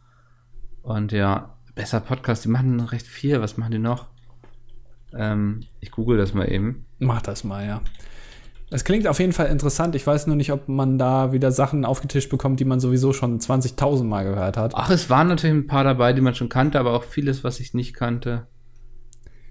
[0.83, 2.47] Und ja, besser Podcast.
[2.47, 3.43] Die machen recht viel.
[3.43, 4.07] Was machen die noch?
[5.15, 6.87] Ähm, ich google das mal eben.
[6.99, 7.83] Mach das mal, ja.
[8.69, 9.95] Es klingt auf jeden Fall interessant.
[9.95, 13.39] Ich weiß nur nicht, ob man da wieder Sachen aufgetischt bekommt, die man sowieso schon
[13.39, 14.73] 20.000 Mal gehört hat.
[14.75, 17.61] Ach, es waren natürlich ein paar dabei, die man schon kannte, aber auch vieles, was
[17.61, 18.49] ich nicht kannte.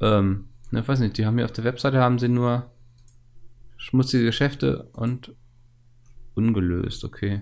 [0.01, 2.71] Ähm, ne, weiß nicht, die haben hier auf der Webseite haben sie nur
[3.78, 5.34] schmutzige Geschäfte und
[6.34, 7.41] ungelöst, okay.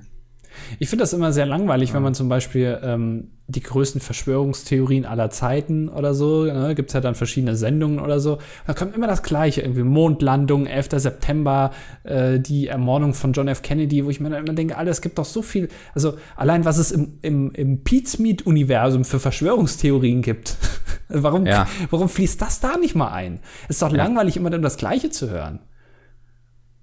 [0.78, 1.96] Ich finde das immer sehr langweilig, ja.
[1.96, 6.94] wenn man zum Beispiel ähm, die größten Verschwörungstheorien aller Zeiten oder so, ne, gibt es
[6.94, 8.38] ja dann verschiedene Sendungen oder so.
[8.66, 10.90] Da kommt immer das Gleiche, irgendwie Mondlandung, 11.
[10.92, 11.72] September,
[12.04, 13.62] äh, die Ermordung von John F.
[13.62, 16.64] Kennedy, wo ich mir dann immer denke, Alter, es gibt doch so viel, also allein
[16.64, 20.56] was es im, im, im Pizmeet-Universum für Verschwörungstheorien gibt.
[21.10, 21.68] warum, ja.
[21.90, 23.40] warum fließt das da nicht mal ein?
[23.64, 23.98] Es ist doch ja.
[23.98, 25.60] langweilig, immer dann das Gleiche zu hören.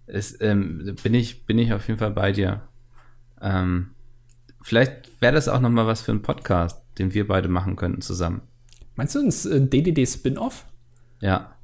[0.07, 2.61] Es, ähm, bin, ich, bin ich auf jeden Fall bei dir.
[3.41, 3.93] Ähm,
[4.63, 8.03] vielleicht wäre das auch noch mal was für einen Podcast, den wir beide machen könnten
[8.03, 8.43] zusammen.
[8.97, 10.67] Meinst du ein DDD-Spin-Off?
[11.21, 11.57] Ja.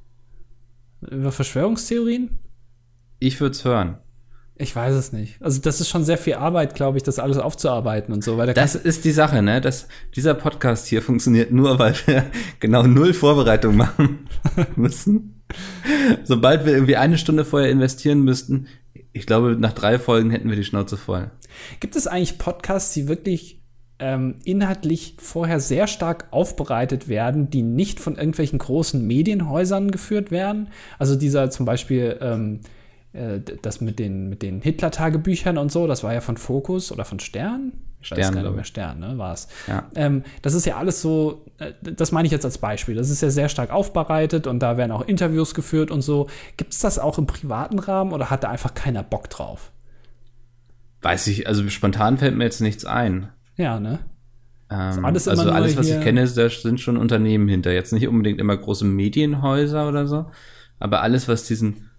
[1.01, 2.39] Über Verschwörungstheorien?
[3.19, 3.97] Ich würde es hören.
[4.59, 5.39] Ich weiß es nicht.
[5.39, 8.37] Also das ist schon sehr viel Arbeit, glaube ich, das alles aufzuarbeiten und so.
[8.37, 9.61] Weil das ist die Sache, ne?
[9.61, 12.25] Das, dieser Podcast hier funktioniert nur, weil wir
[12.59, 14.27] genau null Vorbereitung machen
[14.75, 15.43] müssen.
[16.23, 18.67] Sobald wir irgendwie eine Stunde vorher investieren müssten,
[19.17, 21.31] ich glaube, nach drei Folgen hätten wir die Schnauze voll.
[21.79, 23.61] Gibt es eigentlich Podcasts, die wirklich
[23.99, 30.69] ähm, inhaltlich vorher sehr stark aufbereitet werden, die nicht von irgendwelchen großen Medienhäusern geführt werden?
[30.99, 32.61] Also dieser zum Beispiel ähm,
[33.13, 37.05] äh, das mit den, mit den Hitler-Tagebüchern und so, das war ja von Focus oder
[37.05, 37.73] von Stern.
[38.01, 39.47] Stern, gar nicht mehr Stern, ne, war es.
[39.67, 39.89] Ja.
[39.95, 42.95] Ähm, das ist ja alles so, äh, das meine ich jetzt als Beispiel.
[42.95, 46.27] Das ist ja sehr stark aufbereitet und da werden auch Interviews geführt und so.
[46.57, 49.71] Gibt es das auch im privaten Rahmen oder hat da einfach keiner Bock drauf?
[51.01, 53.29] Weiß ich, also spontan fällt mir jetzt nichts ein.
[53.55, 53.99] Ja, ne?
[54.69, 57.71] Ähm, alles also alles, was ich kenne, da sind schon Unternehmen hinter.
[57.71, 60.25] Jetzt nicht unbedingt immer große Medienhäuser oder so,
[60.79, 61.89] aber alles, was diesen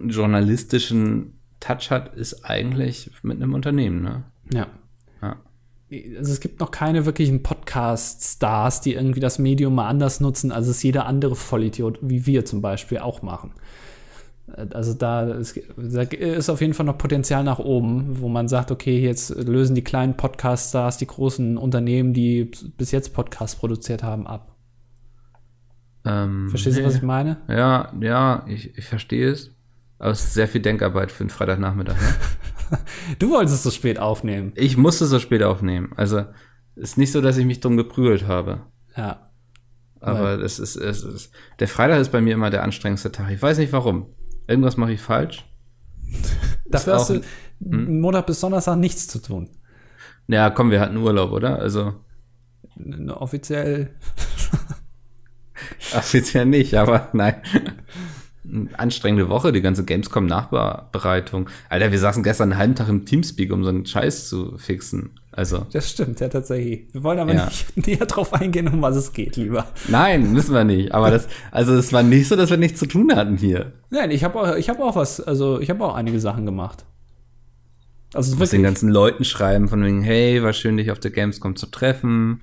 [0.00, 4.24] journalistischen Touch hat, ist eigentlich mit einem Unternehmen, ne?
[4.52, 4.66] Ja.
[5.90, 10.66] Also es gibt noch keine wirklichen Podcast-Stars, die irgendwie das Medium mal anders nutzen, als
[10.66, 13.52] es jeder andere Vollidiot, wie wir zum Beispiel, auch machen.
[14.72, 18.70] Also da ist, da ist auf jeden Fall noch Potenzial nach oben, wo man sagt,
[18.70, 24.26] okay, jetzt lösen die kleinen Podcast-Stars die großen Unternehmen, die bis jetzt Podcasts produziert haben,
[24.26, 24.54] ab.
[26.04, 27.38] Ähm, Verstehst du, was ich meine?
[27.48, 29.50] Ja, ja, ich, ich verstehe es.
[29.98, 31.94] Aber es ist sehr viel Denkarbeit für einen Freitagnachmittag.
[31.94, 32.08] Ne?
[33.18, 34.52] du wolltest so spät aufnehmen.
[34.56, 35.92] Ich musste so spät aufnehmen.
[35.96, 36.24] Also
[36.76, 38.62] ist nicht so, dass ich mich drum geprügelt habe.
[38.96, 39.30] Ja.
[40.00, 43.30] Aber es ist, es ist, der Freitag ist bei mir immer der anstrengendste Tag.
[43.30, 44.06] Ich weiß nicht warum.
[44.46, 45.44] Irgendwas mache ich falsch.
[46.66, 47.20] Dafür hast du
[47.62, 48.00] hm?
[48.00, 49.48] Montag bis Donnerstag nichts zu tun.
[50.26, 51.58] Ja, komm, wir hatten Urlaub, oder?
[51.58, 51.94] Also.
[53.08, 53.94] Offiziell.
[55.94, 57.40] Offiziell nicht, aber nein
[58.76, 61.48] anstrengende Woche, die ganze Gamescom-Nachbereitung.
[61.68, 65.18] Alter, wir saßen gestern einen halben Tag im Teamspeak, um so einen Scheiß zu fixen.
[65.32, 65.66] Also.
[65.72, 66.86] Das stimmt, ja, tatsächlich.
[66.92, 67.46] Wir wollen aber ja.
[67.46, 69.66] nicht näher drauf eingehen, um was es geht, lieber.
[69.88, 70.92] Nein, müssen wir nicht.
[70.92, 73.72] Aber das, also es war nicht so, dass wir nichts zu tun hatten hier.
[73.90, 76.84] Nein, ich habe auch, ich habe auch was, also ich habe auch einige Sachen gemacht.
[78.12, 78.50] Also wirklich.
[78.50, 82.42] den ganzen Leuten schreiben von wegen, hey, war schön, dich auf der Gamescom zu treffen.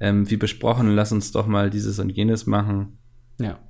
[0.00, 2.98] Ähm, wie besprochen, lass uns doch mal dieses und jenes machen.
[3.38, 3.60] Ja.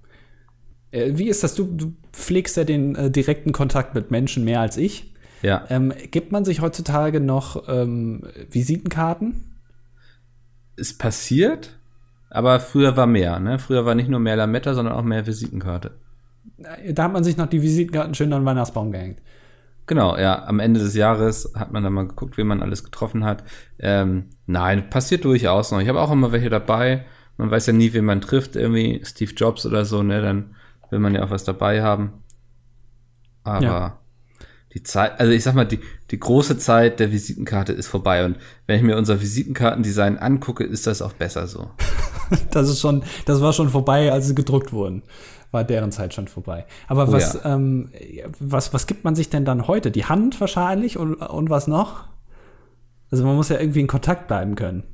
[0.93, 1.55] Äh, wie ist das?
[1.55, 5.13] Du, du pflegst ja den äh, direkten Kontakt mit Menschen mehr als ich.
[5.43, 5.65] Ja.
[5.69, 9.43] Ähm, gibt man sich heutzutage noch ähm, Visitenkarten?
[10.77, 11.77] Es passiert,
[12.31, 13.41] aber früher war mehr.
[13.41, 13.59] Ne?
[13.59, 15.93] Früher war nicht nur mehr Lametta, sondern auch mehr Visitenkarte.
[16.59, 19.21] Da hat man sich noch die Visitenkarten schön an den Weihnachtsbaum gehängt.
[19.87, 20.45] Genau, ja.
[20.45, 23.43] Am Ende des Jahres hat man dann mal geguckt, wie man alles getroffen hat.
[23.81, 25.81] Ähm, nein, passiert durchaus noch.
[25.81, 27.05] Ich habe auch immer welche dabei.
[27.37, 28.55] Man weiß ja nie, wen man trifft.
[28.55, 30.23] Irgendwie Steve Jobs oder so, ne?
[30.23, 30.55] Dann
[30.93, 32.13] will man ja auch was dabei haben.
[33.43, 33.99] Aber ja.
[34.75, 38.25] die Zeit, also ich sag mal, die, die große Zeit der Visitenkarte ist vorbei.
[38.25, 41.71] Und wenn ich mir unser Visitenkartendesign angucke, ist das auch besser so.
[42.51, 45.03] das ist schon, das war schon vorbei, als sie gedruckt wurden.
[45.51, 46.67] War deren Zeit schon vorbei.
[46.87, 47.55] Aber Oh was, ja.
[47.55, 47.91] ähm,
[48.39, 49.91] was, was gibt man sich denn dann heute?
[49.91, 52.05] Die Hand wahrscheinlich und, und was noch?
[53.11, 54.85] Also man muss ja irgendwie in Kontakt bleiben können.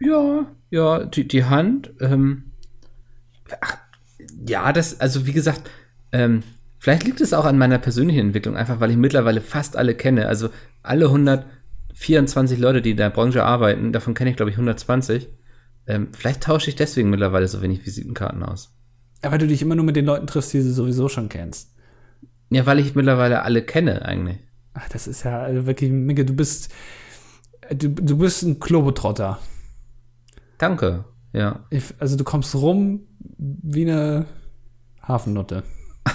[0.00, 1.90] Ja, ja, die, die Hand.
[2.00, 2.52] Ähm,
[3.60, 3.78] ach,
[4.46, 5.68] ja, das, also wie gesagt,
[6.12, 6.42] ähm,
[6.78, 10.28] vielleicht liegt es auch an meiner persönlichen Entwicklung, einfach weil ich mittlerweile fast alle kenne.
[10.28, 10.50] Also
[10.82, 15.28] alle 124 Leute, die in der Branche arbeiten, davon kenne ich glaube ich 120.
[15.86, 18.74] Ähm, vielleicht tausche ich deswegen mittlerweile so wenig Visitenkarten aus.
[19.22, 21.74] Ja, weil du dich immer nur mit den Leuten triffst, die du sowieso schon kennst.
[22.50, 24.38] Ja, weil ich mittlerweile alle kenne eigentlich.
[24.74, 26.72] Ach, das ist ja also wirklich, Micke, du bist,
[27.70, 29.38] du, du bist ein Klobetrotter.
[30.58, 31.04] Danke.
[31.36, 31.60] Ja.
[31.70, 33.00] Ich, also du kommst rum
[33.38, 34.26] wie eine
[35.02, 35.62] Hafennutte.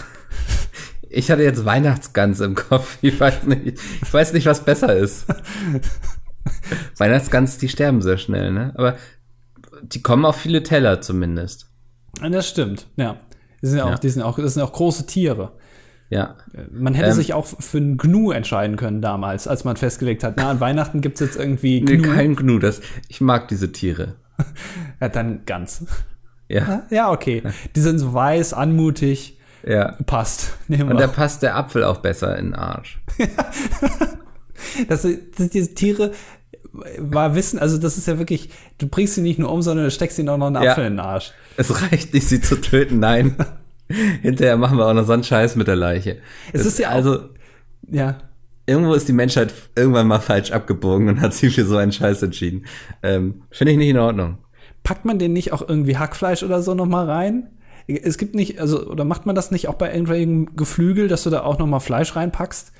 [1.13, 2.97] Ich hatte jetzt Weihnachtsgans im Kopf.
[3.01, 5.25] Ich weiß nicht, ich weiß nicht, was besser ist.
[6.97, 8.71] Weihnachtsgans, die sterben sehr schnell, ne?
[8.75, 8.95] Aber
[9.83, 11.69] die kommen auf viele Teller zumindest.
[12.21, 13.17] Das stimmt, ja.
[13.61, 13.93] Die sind ja, Ja.
[13.95, 15.51] auch, die sind auch, das sind auch große Tiere.
[16.09, 16.37] Ja.
[16.71, 17.15] Man hätte Ähm.
[17.15, 21.01] sich auch für einen Gnu entscheiden können damals, als man festgelegt hat, na, an Weihnachten
[21.01, 22.13] gibt's jetzt irgendwie Nee, Gnu.
[22.13, 22.59] kein Gnu.
[22.59, 24.15] Das, ich mag diese Tiere.
[24.99, 25.85] Ja, dann ganz.
[26.47, 26.83] Ja.
[26.89, 27.43] Ja, okay.
[27.75, 29.93] Die sind so weiß, anmutig, Ja.
[30.05, 30.57] passt.
[30.67, 32.99] Nehmen Und da passt der Apfel auch besser in den Arsch.
[34.87, 36.11] Das, sind- das diese Tiere,
[36.99, 39.91] war Wissen, also das ist ja wirklich, du bringst sie nicht nur um, sondern du
[39.91, 40.71] steckst ihnen auch noch einen Ja.
[40.71, 41.31] Apfel in den Arsch.
[41.57, 43.35] Es reicht nicht, sie zu töten, nein.
[44.21, 46.17] Hinterher machen wir auch noch so einen Scheiß mit der Leiche.
[46.53, 47.29] Es Das- ist ja auch- also,
[47.89, 48.19] Ja.
[48.65, 52.21] Irgendwo ist die Menschheit irgendwann mal falsch abgebogen und hat sich für so einen Scheiß
[52.23, 52.65] entschieden.
[53.03, 54.37] Ähm, Finde ich nicht in Ordnung.
[54.83, 57.49] Packt man den nicht auch irgendwie Hackfleisch oder so noch mal rein?
[57.87, 61.29] Es gibt nicht, also, oder macht man das nicht auch bei irgendwelchen Geflügel, dass du
[61.29, 62.71] da auch noch mal Fleisch reinpackst?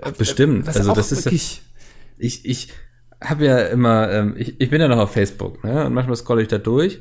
[0.00, 0.66] Ach, bestimmt.
[0.66, 1.62] Was also das ist ja, wirklich,
[2.18, 2.68] ich, ich
[3.20, 5.86] habe ja immer, ähm, ich, ich bin ja noch auf Facebook, ne?
[5.86, 7.00] Und manchmal scrolle ich da durch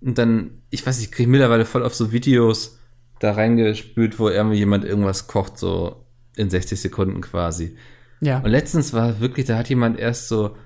[0.00, 2.78] und dann, ich weiß nicht, ich kriege mittlerweile voll auf so Videos
[3.20, 6.01] da reingespült, wo irgendwie jemand irgendwas kocht, so
[6.36, 7.76] in 60 Sekunden quasi.
[8.20, 8.38] ja.
[8.38, 10.56] Und letztens war wirklich, da hat jemand erst so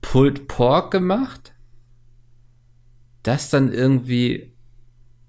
[0.00, 1.52] Pulled Pork gemacht,
[3.22, 4.52] das dann irgendwie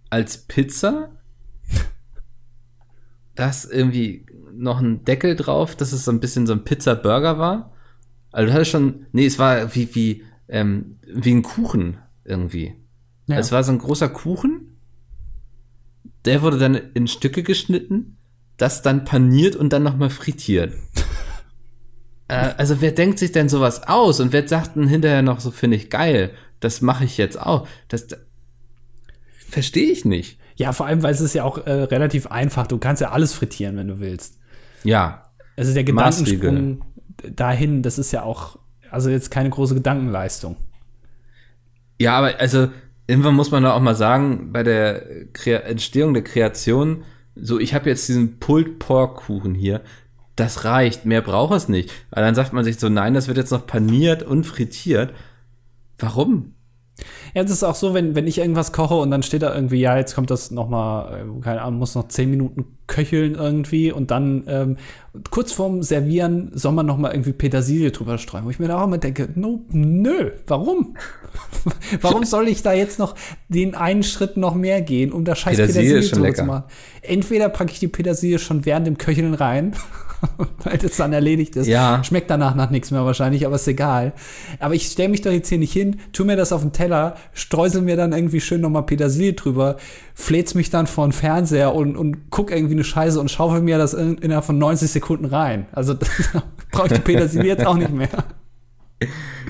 [0.09, 1.11] als Pizza,
[3.35, 7.73] das irgendwie noch ein Deckel drauf, dass es so ein bisschen so ein Pizza-Burger war.
[8.31, 12.75] Also du hattest schon, nee, es war wie, wie, ähm, wie ein Kuchen irgendwie.
[13.27, 13.37] Ja.
[13.37, 14.77] Es war so ein großer Kuchen,
[16.25, 18.17] der wurde dann in Stücke geschnitten,
[18.57, 20.73] das dann paniert und dann nochmal frittiert.
[22.27, 25.51] äh, also wer denkt sich denn sowas aus und wer sagt dann hinterher noch so,
[25.51, 27.67] finde ich geil, das mache ich jetzt auch.
[27.87, 28.19] Das, das
[29.49, 30.39] verstehe ich nicht.
[30.55, 32.67] Ja, vor allem, weil es ist ja auch äh, relativ einfach.
[32.67, 34.37] Du kannst ja alles frittieren, wenn du willst.
[34.83, 36.39] Ja, Also der Maßregel.
[36.39, 36.93] Gedankensprung
[37.35, 40.57] dahin, das ist ja auch, also jetzt keine große Gedankenleistung.
[41.99, 42.69] Ja, aber also
[43.07, 47.03] irgendwann muss man da auch mal sagen, bei der Krea Entstehung der Kreation,
[47.35, 49.81] so ich habe jetzt diesen Pulled Pork Kuchen hier,
[50.35, 51.91] das reicht, mehr braucht es nicht.
[52.09, 55.13] Weil dann sagt man sich so, nein, das wird jetzt noch paniert und frittiert.
[55.97, 56.55] Warum?
[57.33, 59.79] Ja, das ist auch so, wenn, wenn ich irgendwas koche und dann steht da irgendwie,
[59.79, 63.91] ja, jetzt kommt das noch mal, äh, keine Ahnung, muss noch zehn Minuten köcheln irgendwie
[63.91, 64.77] und dann ähm,
[65.31, 68.79] kurz vorm Servieren soll man noch mal irgendwie Petersilie drüber streuen, wo ich mir da
[68.79, 70.95] auch immer denke, no, nö, warum?
[72.01, 73.15] warum soll ich da jetzt noch
[73.47, 76.63] den einen Schritt noch mehr gehen, um da scheiß Petersilie Petersilie, drüber zu machen?
[77.01, 79.75] Entweder packe ich die Petersilie schon während dem Köcheln rein,
[80.63, 81.67] weil das dann erledigt ist.
[81.67, 82.03] Ja.
[82.03, 84.13] Schmeckt danach nach nichts mehr wahrscheinlich, aber ist egal.
[84.59, 87.15] Aber ich stelle mich doch jetzt hier nicht hin, tu mir das auf den Teller,
[87.33, 89.77] streusel mir dann irgendwie schön nochmal Petersilie drüber,
[90.13, 93.77] flät's mich dann vor den Fernseher und, und guck irgendwie eine Scheiße und schaufel mir
[93.77, 95.67] das in, innerhalb von 90 Sekunden rein.
[95.71, 95.95] Also
[96.71, 98.09] brauche ich die Petersilie jetzt auch nicht mehr.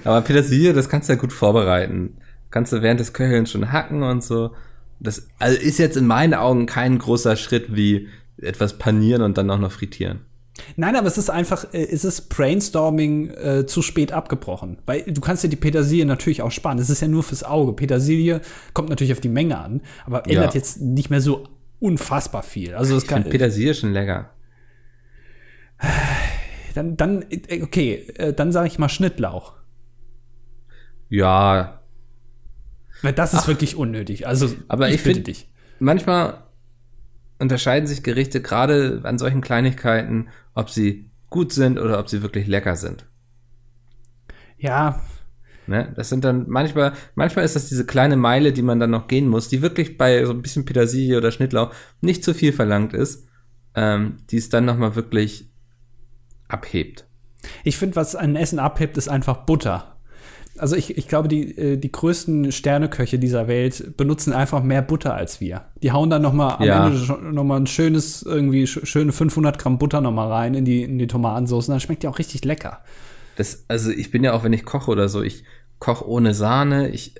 [0.03, 2.17] Aber Petersilie, das kannst du ja gut vorbereiten.
[2.49, 4.51] Kannst du während des Köchelns schon hacken und so.
[4.99, 8.07] Das also ist jetzt in meinen Augen kein großer Schritt wie
[8.38, 10.21] etwas panieren und dann auch noch frittieren.
[10.75, 14.77] Nein, aber es ist einfach, äh, es ist Brainstorming äh, zu spät abgebrochen.
[14.85, 16.77] Weil du kannst dir die Petersilie natürlich auch sparen.
[16.77, 17.73] Es ist ja nur fürs Auge.
[17.73, 18.39] Petersilie
[18.73, 20.35] kommt natürlich auf die Menge an, aber Ja.
[20.35, 21.47] ändert jetzt nicht mehr so
[21.79, 22.75] unfassbar viel.
[22.75, 24.29] Also es Ich kann, finde Petersilie schon lecker.
[26.75, 29.53] dann, dann, äh, okay, äh, dann sage ich mal Schnittlauch.
[31.09, 31.81] Ja,
[33.01, 34.27] Weil das ist wirklich unnötig.
[34.27, 35.49] Also, Aber ich bitte find- dich.
[35.79, 36.43] manchmal
[37.43, 42.47] unterscheiden sich Gerichte gerade an solchen Kleinigkeiten, ob sie gut sind oder ob sie wirklich
[42.47, 43.06] lecker sind.
[44.58, 45.01] Ja,
[45.67, 45.93] Ne?
[45.95, 49.27] Das sind dann manchmal, manchmal ist das diese kleine Meile, die man dann noch gehen
[49.27, 53.27] muss, die wirklich bei so ein bisschen Petersilie oder Schnittlauch nicht zu viel verlangt ist,
[53.75, 55.49] ähm, die es dann nochmal wirklich
[56.47, 57.06] abhebt.
[57.63, 59.92] ich finde, was ein Essen abhebt, ist einfach Butter.
[60.57, 65.15] Also ich, ich glaube, die, äh, die größten Sterneköche dieser Welt benutzen einfach mehr Butter
[65.15, 65.65] als wir.
[65.81, 66.87] Die hauen dann noch mal am Ja.
[66.87, 70.63] Ende noch mal ein schönes, irgendwie sch- schöne 500 Gramm Butter noch mal rein in
[70.63, 71.67] die, in die Tomatensauce.
[71.69, 72.81] Und dann schmeckt die auch richtig lecker.
[73.35, 75.43] Das, also ich bin ja auch, wenn ich koche oder so, ich
[75.79, 77.15] koche ohne Sahne, ich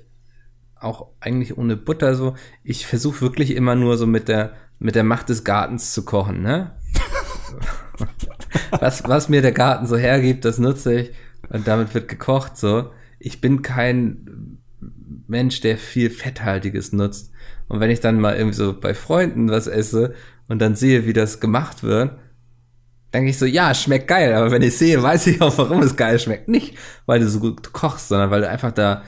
[0.80, 2.34] auch eigentlich ohne Butter so.
[2.62, 6.42] Ich versuche wirklich immer nur so mit der mit der Macht des Gartens zu kochen,
[6.42, 6.72] ne?
[8.80, 11.10] was, was mir der Garten so hergibt, das nutze ich
[11.48, 12.90] und damit wird gekocht so.
[13.24, 14.58] Ich bin kein
[15.26, 17.32] Mensch, der viel Fetthaltiges nutzt.
[17.68, 20.14] Und wenn ich dann mal irgendwie so bei Freunden was esse
[20.48, 22.18] und dann sehe, wie das gemacht wird,
[23.14, 25.96] denke ich so, ja, schmeckt geil, aber wenn ich sehe, weiß ich auch, warum es
[25.96, 26.48] geil schmeckt.
[26.48, 29.02] Nicht, weil du so gut kochst, sondern weil du einfach da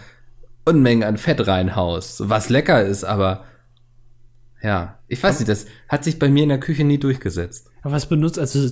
[0.64, 3.44] Unmengen an Fett reinhaust, was lecker ist, aber
[4.62, 7.70] ja, ich weiß nicht, das hat sich bei mir in der Küche nie durchgesetzt.
[7.82, 8.68] Aber was benutzt, also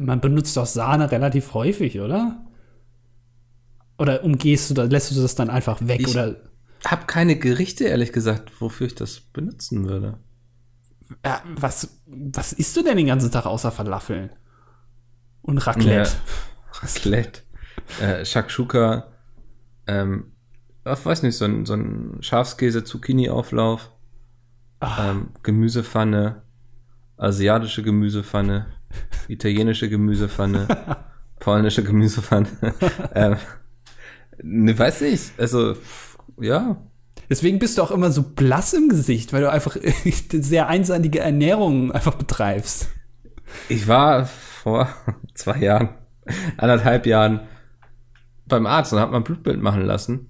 [0.00, 2.44] man benutzt doch Sahne relativ häufig, oder?
[4.00, 6.00] Oder umgehst du das, lässt du das dann einfach weg?
[6.00, 6.36] Ich- oder
[6.86, 10.18] Hab keine Gerichte, ehrlich gesagt, wofür ich das benutzen würde.
[11.24, 14.30] ja, was, was isst du denn den ganzen Tag außer Falafeln?
[15.42, 16.10] Und Raclette.
[16.10, 16.16] Ja,
[16.82, 17.42] Raclette,
[18.00, 19.08] äh, Shakshuka,
[19.86, 20.32] ähm,
[20.84, 23.90] ich weiß nicht, so ein, so ein Schafskäse-Zucchini-Auflauf,
[24.82, 25.10] Ah.
[25.10, 26.40] ähm, Gemüsepfanne,
[27.18, 28.66] asiatische Gemüsepfanne,
[29.28, 30.66] italienische Gemüsepfanne,
[31.38, 32.48] polnische Gemüsepfanne.
[33.14, 33.36] ähm,
[34.42, 35.76] ne, weiß nicht, also,
[36.40, 36.76] ja,
[37.30, 39.76] Deswegen bist du auch immer so blass im Gesicht, weil du einfach
[40.32, 42.88] sehr einseitige Ernährung einfach betreibst.
[43.68, 44.88] Ich war vor
[45.34, 45.90] zwei Jahren,
[46.56, 47.42] anderthalb Jahren
[48.46, 50.28] beim Arzt und habe mal ein Blutbild machen lassen.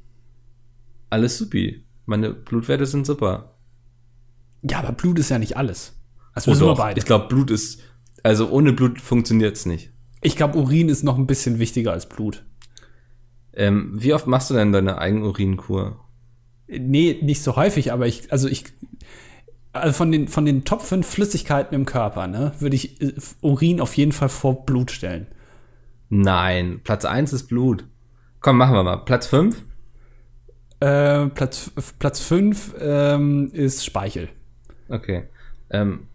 [1.08, 1.86] Alles supi.
[2.04, 3.56] Meine Blutwerte sind super.
[4.62, 5.98] Ja, aber Blut ist ja nicht alles.
[6.34, 6.98] Das Oh wissen wir doch, beide.
[6.98, 7.80] Ich glaube, Blut ist,
[8.22, 9.90] also ohne Blut funktioniert's nicht.
[10.20, 12.44] Ich glaube, Urin ist noch ein bisschen wichtiger als Blut.
[13.54, 16.04] Ähm, wie oft machst du denn deine Eigenurinkur?
[16.68, 18.64] Nee, nicht so häufig, aber ich, also ich,
[19.72, 23.80] also von den, von den Top 5 Flüssigkeiten im Körper, ne, würde ich äh, Urin
[23.80, 25.26] auf jeden Fall vor Blut stellen.
[26.08, 27.84] Nein, Platz eins ist Blut.
[28.40, 28.98] Komm, machen wir mal.
[28.98, 29.62] Platz fünf?
[30.80, 34.30] Äh, Platz, Platz 5 ähm, ist Speichel.
[34.88, 35.24] Okay.
[35.68, 36.08] Ähm,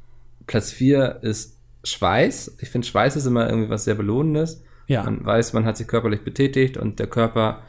[0.48, 2.58] Platz vier ist Schweiß.
[2.60, 4.64] Ich finde, Schweiß ist immer irgendwie was sehr Belohnendes.
[4.88, 5.04] Ja.
[5.04, 7.62] Man weiß, man hat sich körperlich betätigt und der Körper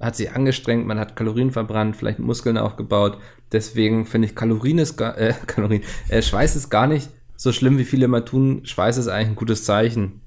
[0.00, 3.18] hat sich angestrengt, man hat Kalorien verbrannt, vielleicht Muskeln aufgebaut.
[3.52, 7.78] Deswegen finde ich, Kalorien ist gar, äh, Kalorien, äh, Schweiß ist gar nicht so schlimm,
[7.78, 8.62] wie viele immer tun.
[8.64, 10.20] Schweiß ist eigentlich ein gutes Zeichen.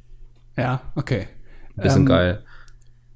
[0.58, 1.27] Ja, okay.
[1.75, 2.43] Bisschen Ähm, geil.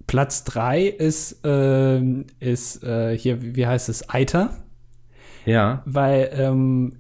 [0.07, 4.51] Platz 3 ist, ähm, ist äh, hier, wie wie heißt es, Eiter.
[5.45, 5.81] Ja.
[5.85, 6.97] weil ähm,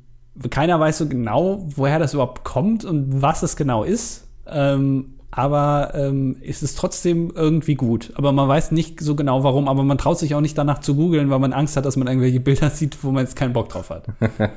[0.49, 4.29] keiner weiß so genau, woher das überhaupt kommt und was es genau ist.
[4.45, 8.11] Ähm, aber ähm, es ist trotzdem irgendwie gut.
[8.15, 10.95] Aber man weiß nicht so genau warum, aber man traut sich auch nicht danach zu
[10.95, 13.69] googeln, weil man Angst hat, dass man irgendwelche Bilder sieht, wo man jetzt keinen Bock
[13.69, 14.07] drauf hat.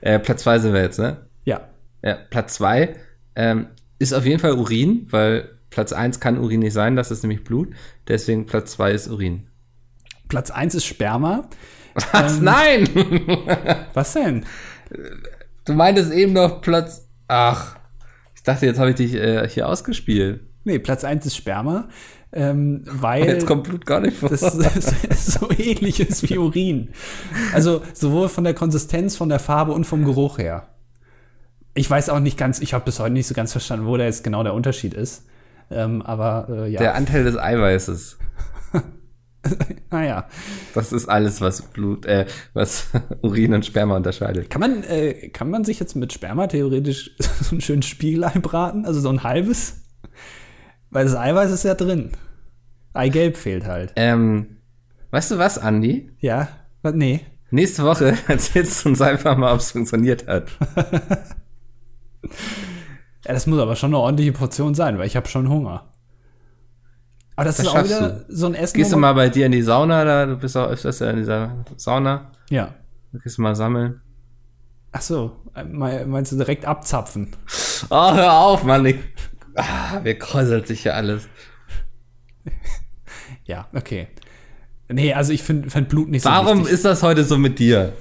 [0.00, 1.18] Äh, Platz zwei sind wir jetzt, ne?
[1.44, 1.60] ja.
[2.04, 2.94] Ja, Platz zwei
[3.34, 3.66] ähm,
[3.98, 7.42] ist auf jeden Fall Urin, weil Platz eins kann Urin nicht sein, das ist nämlich
[7.42, 7.70] Blut.
[8.06, 9.48] Deswegen Platz zwei ist Urin.
[10.28, 11.48] Platz 1 ist Sperma.
[12.12, 12.40] Was?
[12.40, 12.88] Nein!
[13.94, 14.44] Was denn?
[15.64, 17.08] Du meintest eben noch Platz.
[17.26, 17.76] Ach,
[18.48, 20.40] dachte, jetzt habe ich dich äh, hier ausgespielt.
[20.64, 21.88] Nee, Platz 1 ist Sperma.
[22.30, 24.28] Ähm, weil Jetzt kommt Blut gar nicht vor.
[24.28, 26.90] das, das so ähnlich ist wie Urin.
[27.54, 30.68] Also sowohl von der Konsistenz, von der Farbe und vom Geruch her.
[31.74, 34.04] Ich weiß auch nicht ganz, ich habe bis heute nicht so ganz verstanden, wo da
[34.04, 35.24] jetzt genau der Unterschied ist.
[35.70, 38.18] Ähm, aber äh, ja, Der Anteil des Eiweißes.
[39.90, 40.28] naja.
[40.74, 42.88] Das ist alles, was Blut, äh, was
[43.22, 44.50] Urin und Sperma unterscheidet.
[44.50, 48.84] Kann man, äh, kann man sich jetzt mit Sperma theoretisch so ein schönes Spiegelei braten?
[48.84, 49.82] Also so ein halbes?
[50.90, 52.12] Weil das Eiweiß ist ja drin.
[52.94, 53.92] Eigelb fehlt halt.
[53.96, 54.58] Ähm,
[55.10, 56.10] weißt du was, Andi?
[56.20, 56.48] Ja?
[56.82, 56.94] Was?
[56.94, 57.20] Nee.
[57.50, 60.50] Nächste Woche erzählst du uns einfach mal, ob es funktioniert hat.
[63.28, 65.92] Ja, das muss aber schon eine ordentliche Portion sein, weil ich habe schon Hunger.
[67.38, 68.24] Aber das, Das ist auch wieder du.
[68.34, 68.76] so ein Essen.
[68.76, 71.64] Gehst du mal bei dir in die Sauna, da, du bist auch öfters in dieser
[71.76, 72.32] Sauna.
[72.50, 72.74] Ja.
[73.12, 74.00] Da gehst du mal sammeln.
[74.90, 77.28] Ach so, me- meinst du direkt abzapfen?
[77.90, 78.84] Oh, hör auf, Mann.
[78.86, 78.96] Ich,
[79.54, 81.28] ah, mir kräuselt sich ja alles.
[83.44, 84.08] Ja, okay.
[84.88, 87.92] Nee, also ich finde find Blut nicht so Warum ist das heute so mit dir?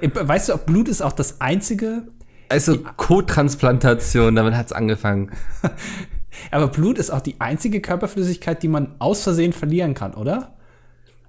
[0.00, 2.02] Weißt du, Blut ist auch das einzige,
[2.48, 5.30] Also Kottransplantation, damit hat's angefangen.
[6.50, 10.54] aber Blut ist auch die einzige Körperflüssigkeit, die man aus Versehen verlieren kann, oder?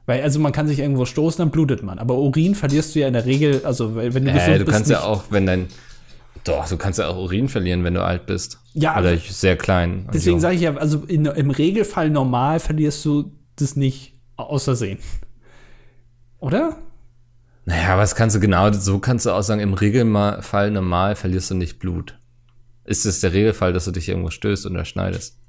[0.05, 1.97] Weil, also man kann sich irgendwo stoßen, dann blutet man.
[1.99, 4.75] Aber Urin verlierst du ja in der Regel, also wenn du Äh, gesund du bist,
[4.75, 5.07] kannst ja nicht.
[5.07, 5.67] auch, wenn dein
[6.43, 8.59] doch, du kannst ja auch Urin verlieren, wenn du alt bist.
[8.73, 10.07] Ja, Oder sehr klein.
[10.13, 10.39] Deswegen jung.
[10.41, 14.13] sage ich ja, also in, im Regelfall normal verlierst du das nicht.
[14.37, 14.99] Außersehen.
[16.39, 16.77] Oder?
[17.65, 21.55] Naja, was kannst du genau, so kannst du auch sagen, im Regelfall normal verlierst du
[21.55, 22.19] nicht Blut.
[22.85, 25.39] Ist es der Regelfall, dass du dich irgendwo stößt oder schneidest?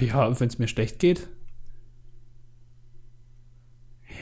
[0.00, 1.28] Ja, wenn es mir schlecht geht.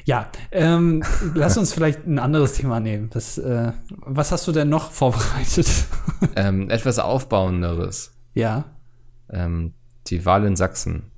[0.05, 1.03] Ja, ähm,
[1.35, 3.11] lass uns vielleicht ein anderes Thema nehmen.
[3.11, 5.69] Das, äh, was hast du denn noch vorbereitet?
[6.37, 8.13] ähm, etwas Aufbauenderes.
[8.35, 8.65] Ja.
[9.31, 9.73] Ähm,
[10.07, 11.11] die Wahl in Sachsen.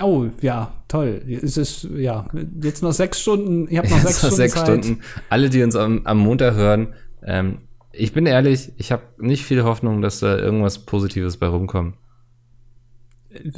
[0.00, 1.22] Oh, ja, toll.
[1.26, 2.26] Es ist, ja,
[2.62, 3.66] jetzt noch sechs Stunden.
[3.70, 4.84] Ich habe noch sechs, Stunden, sechs Zeit.
[4.84, 5.00] Stunden.
[5.30, 7.62] Alle, die uns am, am Montag hören, ähm,
[7.96, 11.96] ich bin ehrlich, ich habe nicht viel Hoffnung, dass da irgendwas Positives bei rumkommt.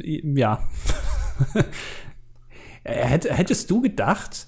[0.04, 0.60] Äh, ja.
[2.84, 4.46] Hättest du gedacht,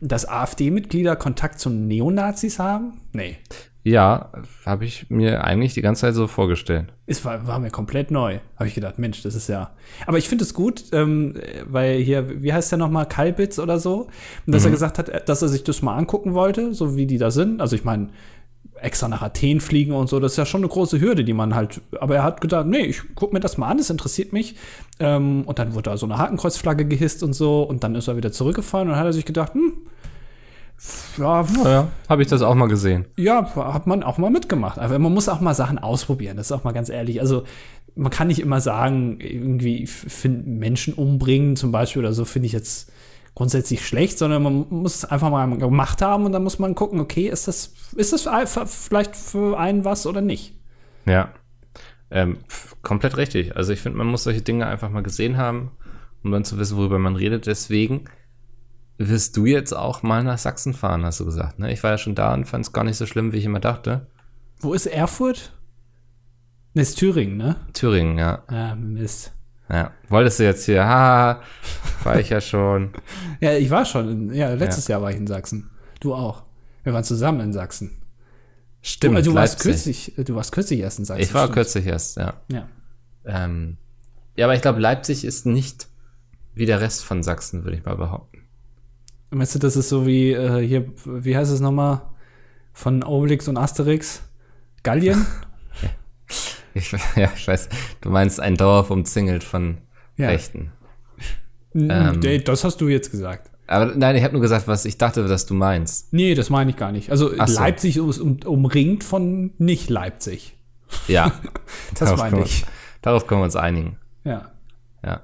[0.00, 3.00] dass AfD-Mitglieder Kontakt zu Neonazis haben?
[3.12, 3.38] Nee.
[3.82, 4.30] Ja,
[4.66, 6.92] habe ich mir eigentlich die ganze Zeit so vorgestellt.
[7.06, 8.40] Es war, war mir komplett neu.
[8.56, 9.70] Habe ich gedacht, Mensch, das ist ja.
[10.06, 11.34] Aber ich finde es gut, ähm,
[11.64, 14.08] weil hier, wie heißt der nochmal, Kalbitz oder so,
[14.46, 14.68] dass mhm.
[14.68, 17.60] er gesagt hat, dass er sich das mal angucken wollte, so wie die da sind.
[17.60, 18.08] Also ich meine,
[18.80, 21.54] extra nach Athen fliegen und so, das ist ja schon eine große Hürde, die man
[21.54, 21.80] halt.
[22.00, 24.56] Aber er hat gedacht, nee, ich gucke mir das mal an, das interessiert mich.
[24.98, 28.16] Ähm, und dann wurde da so eine Hakenkreuzflagge gehisst und so, und dann ist er
[28.16, 29.72] wieder zurückgefahren und dann hat er sich gedacht, hm,
[31.18, 33.06] ja, naja, habe ich das auch mal gesehen.
[33.16, 34.78] Ja, hat man auch mal mitgemacht.
[34.78, 37.20] Aber man muss auch mal Sachen ausprobieren, das ist auch mal ganz ehrlich.
[37.20, 37.44] Also
[37.96, 42.52] man kann nicht immer sagen, irgendwie find Menschen umbringen zum Beispiel oder so, finde ich
[42.52, 42.92] jetzt
[43.38, 46.98] grundsätzlich schlecht, sondern man muss es einfach mal gemacht haben und dann muss man gucken,
[46.98, 48.28] okay, ist das, ist das
[48.66, 50.58] vielleicht für einen was oder nicht?
[51.06, 51.32] Ja,
[52.10, 52.38] ähm,
[52.82, 53.56] komplett richtig.
[53.56, 55.70] Also ich finde, man muss solche Dinge einfach mal gesehen haben,
[56.24, 57.46] um dann zu wissen, worüber man redet.
[57.46, 58.06] Deswegen
[58.96, 61.60] wirst du jetzt auch mal nach Sachsen fahren, hast du gesagt.
[61.60, 61.72] Ne?
[61.72, 63.60] Ich war ja schon da und fand es gar nicht so schlimm, wie ich immer
[63.60, 64.08] dachte.
[64.58, 65.52] Wo ist Erfurt?
[66.74, 67.54] Ist Thüringen, ne?
[67.72, 68.42] Thüringen, ja.
[68.50, 69.32] Ja, Mist.
[69.70, 71.42] Ja, wolltest du jetzt hier, haha,
[72.02, 72.92] war ich ja schon.
[73.40, 74.94] ja, ich war schon, ja, letztes ja.
[74.94, 75.70] Jahr war ich in Sachsen.
[76.00, 76.44] Du auch.
[76.84, 77.98] Wir waren zusammen in Sachsen.
[78.80, 79.18] Stimmt.
[79.18, 81.22] Du, du warst kürzlich, du warst kürzlich erst in Sachsen.
[81.22, 81.54] Ich war stimmt.
[81.54, 82.34] kürzlich erst, ja.
[82.50, 82.68] Ja.
[83.26, 83.76] Ähm,
[84.36, 85.88] ja, aber ich glaube, Leipzig ist nicht
[86.54, 88.48] wie der Rest von Sachsen, würde ich mal behaupten.
[89.30, 92.02] Meinst du, das ist so wie äh, hier, wie heißt es nochmal?
[92.72, 94.22] Von Obelix und Asterix?
[94.82, 95.26] Gallien?
[96.74, 97.68] ich, ja, ich weiß.
[98.00, 99.78] Du meinst ein Dorf umzingelt von
[100.16, 100.28] ja.
[100.28, 100.72] Rechten.
[101.74, 103.50] Ähm, das hast du jetzt gesagt.
[103.66, 106.12] Aber nein, ich habe nur gesagt, was ich dachte, dass du meinst.
[106.12, 107.10] Nee, das meine ich gar nicht.
[107.10, 107.60] Also so.
[107.60, 110.56] Leipzig ist um, umringt von nicht Leipzig.
[111.06, 111.32] Ja.
[111.98, 112.62] das meine ich.
[112.62, 112.68] Wir,
[113.02, 113.98] darauf können wir uns einigen.
[114.24, 114.50] Ja.
[115.04, 115.22] Ja.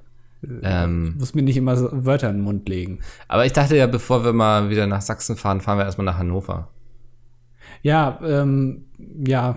[0.63, 3.01] Ähm, muss mir nicht immer so Wörter in den Mund legen.
[3.29, 6.19] Aber ich dachte ja, bevor wir mal wieder nach Sachsen fahren, fahren wir erstmal nach
[6.19, 6.69] Hannover.
[7.83, 8.85] Ja, ähm,
[9.27, 9.57] ja,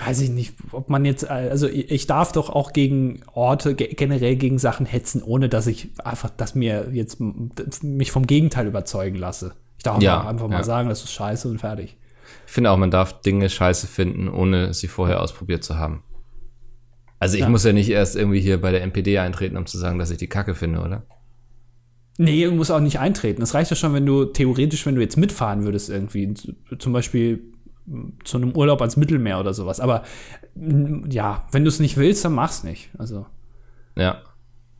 [0.00, 4.58] ich weiß nicht, ob man jetzt, also ich darf doch auch gegen Orte, generell gegen
[4.58, 7.18] Sachen hetzen, ohne dass ich einfach, dass mir jetzt
[7.82, 9.54] mich vom Gegenteil überzeugen lasse.
[9.76, 10.64] Ich darf ja, einfach mal ja.
[10.64, 11.96] sagen, das ist scheiße und fertig.
[12.46, 16.04] Ich finde auch, man darf Dinge scheiße finden, ohne sie vorher ausprobiert zu haben.
[17.18, 17.48] Also ich ja.
[17.48, 20.18] muss ja nicht erst irgendwie hier bei der NPD eintreten, um zu sagen, dass ich
[20.18, 21.02] die Kacke finde, oder?
[22.18, 23.42] Nee, du musst auch nicht eintreten.
[23.42, 26.34] Es reicht ja schon, wenn du theoretisch, wenn du jetzt mitfahren würdest irgendwie,
[26.78, 27.42] zum Beispiel
[28.24, 29.80] zu einem Urlaub ans Mittelmeer oder sowas.
[29.80, 30.02] Aber
[31.08, 32.90] ja, wenn du es nicht willst, dann mach's nicht.
[32.98, 33.26] Also.
[33.96, 34.22] Ja.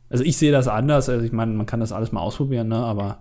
[0.09, 1.09] Also ich sehe das anders.
[1.09, 2.77] Also ich meine, man kann das alles mal ausprobieren, ne?
[2.77, 3.19] Aber.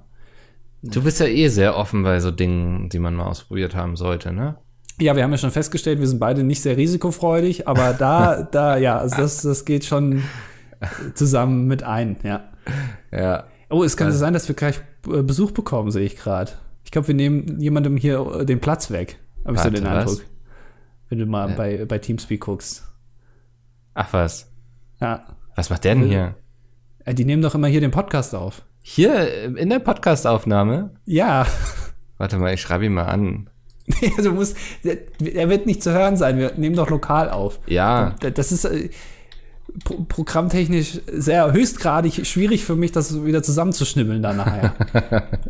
[0.83, 4.33] Du bist ja eh sehr offen bei so Dingen, die man mal ausprobiert haben sollte,
[4.33, 4.57] ne?
[5.01, 8.77] Ja, wir haben ja schon festgestellt, wir sind beide nicht sehr risikofreudig, aber da, da,
[8.77, 10.25] ja, also das, das geht schon
[11.15, 12.45] zusammen mit ein, ja.
[13.13, 13.45] Ja.
[13.71, 16.53] Oh, es kann also, sein, dass wir gleich äh, Besuch bekommen, sehe ich gerade.
[16.85, 19.19] Ich glaube, wir nehmen jemandem hier äh, den Platz weg.
[19.45, 20.19] Habe ich so den Eindruck.
[20.19, 20.25] Was?
[21.09, 21.57] Wenn du mal ja.
[21.57, 22.87] bei, bei Teamspeak guckst.
[23.95, 24.51] Ach was.
[25.01, 25.25] Ja.
[25.57, 26.35] Was macht der denn hier?
[27.07, 28.63] Die nehmen doch immer hier den Podcast auf.
[28.83, 30.91] Hier in der Podcastaufnahme?
[31.05, 31.47] Ja.
[32.19, 33.51] Warte mal, ich schreibe ihn mal an.
[33.87, 36.39] Nee, also muss, er wird nicht zu hören sein.
[36.39, 37.59] Wir nehmen doch lokal auf.
[37.67, 38.15] Ja.
[38.21, 38.91] Das ist äh,
[40.09, 44.75] programmtechnisch sehr höchstgradig schwierig für mich, das wieder zusammenzuschnibbeln dann nachher.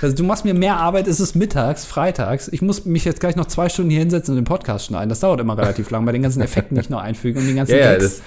[0.00, 2.48] also du machst mir mehr Arbeit, ist es mittags, freitags.
[2.48, 5.08] Ich muss mich jetzt gleich noch zwei Stunden hier hinsetzen und den Podcast schneiden.
[5.08, 7.56] Das dauert immer relativ lang bei den ganzen Effekten, die ich noch einfüge und den
[7.56, 8.22] ganzen ja, ja, das,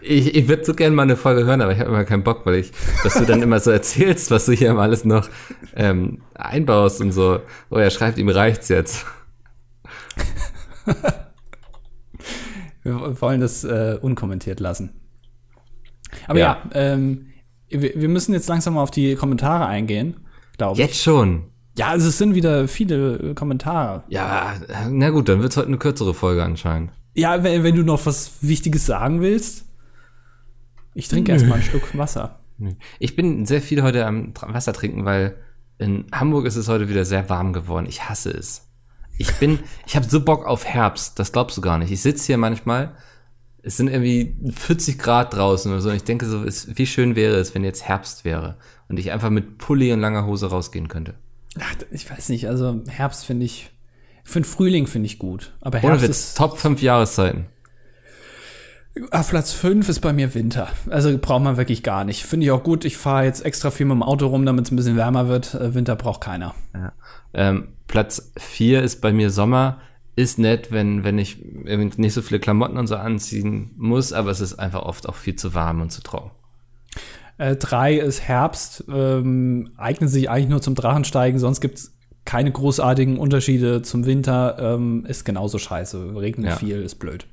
[0.00, 2.46] ich, ich würde so gerne mal eine Folge hören, aber ich habe immer keinen Bock,
[2.46, 2.72] weil ich,
[3.02, 5.28] dass du dann immer so erzählst, was du hier immer alles noch
[5.74, 7.40] ähm, einbaust und so.
[7.70, 9.06] Oh, er schreibt, ihm reicht's jetzt.
[12.82, 15.00] wir wollen das äh, unkommentiert lassen.
[16.28, 17.32] Aber ja, ja ähm,
[17.68, 20.16] wir, wir müssen jetzt langsam mal auf die Kommentare eingehen,
[20.56, 20.86] glaube ich.
[20.86, 21.44] Jetzt schon.
[21.76, 24.04] Ja, also es sind wieder viele äh, Kommentare.
[24.08, 24.54] Ja,
[24.90, 26.90] na gut, dann wird's heute eine kürzere Folge anscheinend.
[27.14, 29.64] Ja, wenn, wenn du noch was Wichtiges sagen willst.
[30.94, 32.40] Ich trinke erstmal einen Schluck Wasser.
[32.98, 35.36] Ich bin sehr viel heute am Wasser trinken, weil
[35.78, 37.86] in Hamburg ist es heute wieder sehr warm geworden.
[37.86, 38.66] Ich hasse es.
[39.18, 41.90] Ich bin, ich habe so Bock auf Herbst, das glaubst du gar nicht.
[41.90, 42.96] Ich sitze hier manchmal,
[43.66, 47.16] es sind irgendwie 40 Grad draußen oder so und ich denke so, es, wie schön
[47.16, 48.56] wäre es, wenn jetzt Herbst wäre
[48.88, 51.14] und ich einfach mit Pulli und langer Hose rausgehen könnte.
[51.58, 53.70] Ach, ich weiß nicht, also Herbst finde ich,
[54.22, 57.46] für den Frühling finde ich gut, aber Ohne Herbst Witz, ist Top 5 Jahreszeiten.
[59.10, 60.68] Auf Platz 5 ist bei mir Winter.
[60.88, 62.24] Also braucht man wirklich gar nicht.
[62.24, 62.86] Finde ich auch gut.
[62.86, 65.52] Ich fahre jetzt extra viel mit dem Auto rum, damit es ein bisschen wärmer wird.
[65.52, 66.54] Äh, Winter braucht keiner.
[66.72, 66.92] Ja.
[67.34, 69.82] Ähm, Platz 4 ist bei mir Sommer.
[70.16, 74.40] Ist nett, wenn, wenn ich nicht so viele Klamotten und so anziehen muss, aber es
[74.40, 76.30] ist einfach oft auch viel zu warm und zu trocken.
[77.38, 78.84] Äh, drei ist Herbst.
[78.88, 81.92] Ähm, eignet sich eigentlich nur zum Drachensteigen, sonst gibt es
[82.24, 84.56] keine großartigen Unterschiede zum Winter.
[84.58, 86.16] Ähm, ist genauso scheiße.
[86.16, 86.56] Regnet Ja.
[86.56, 87.26] viel, ist blöd.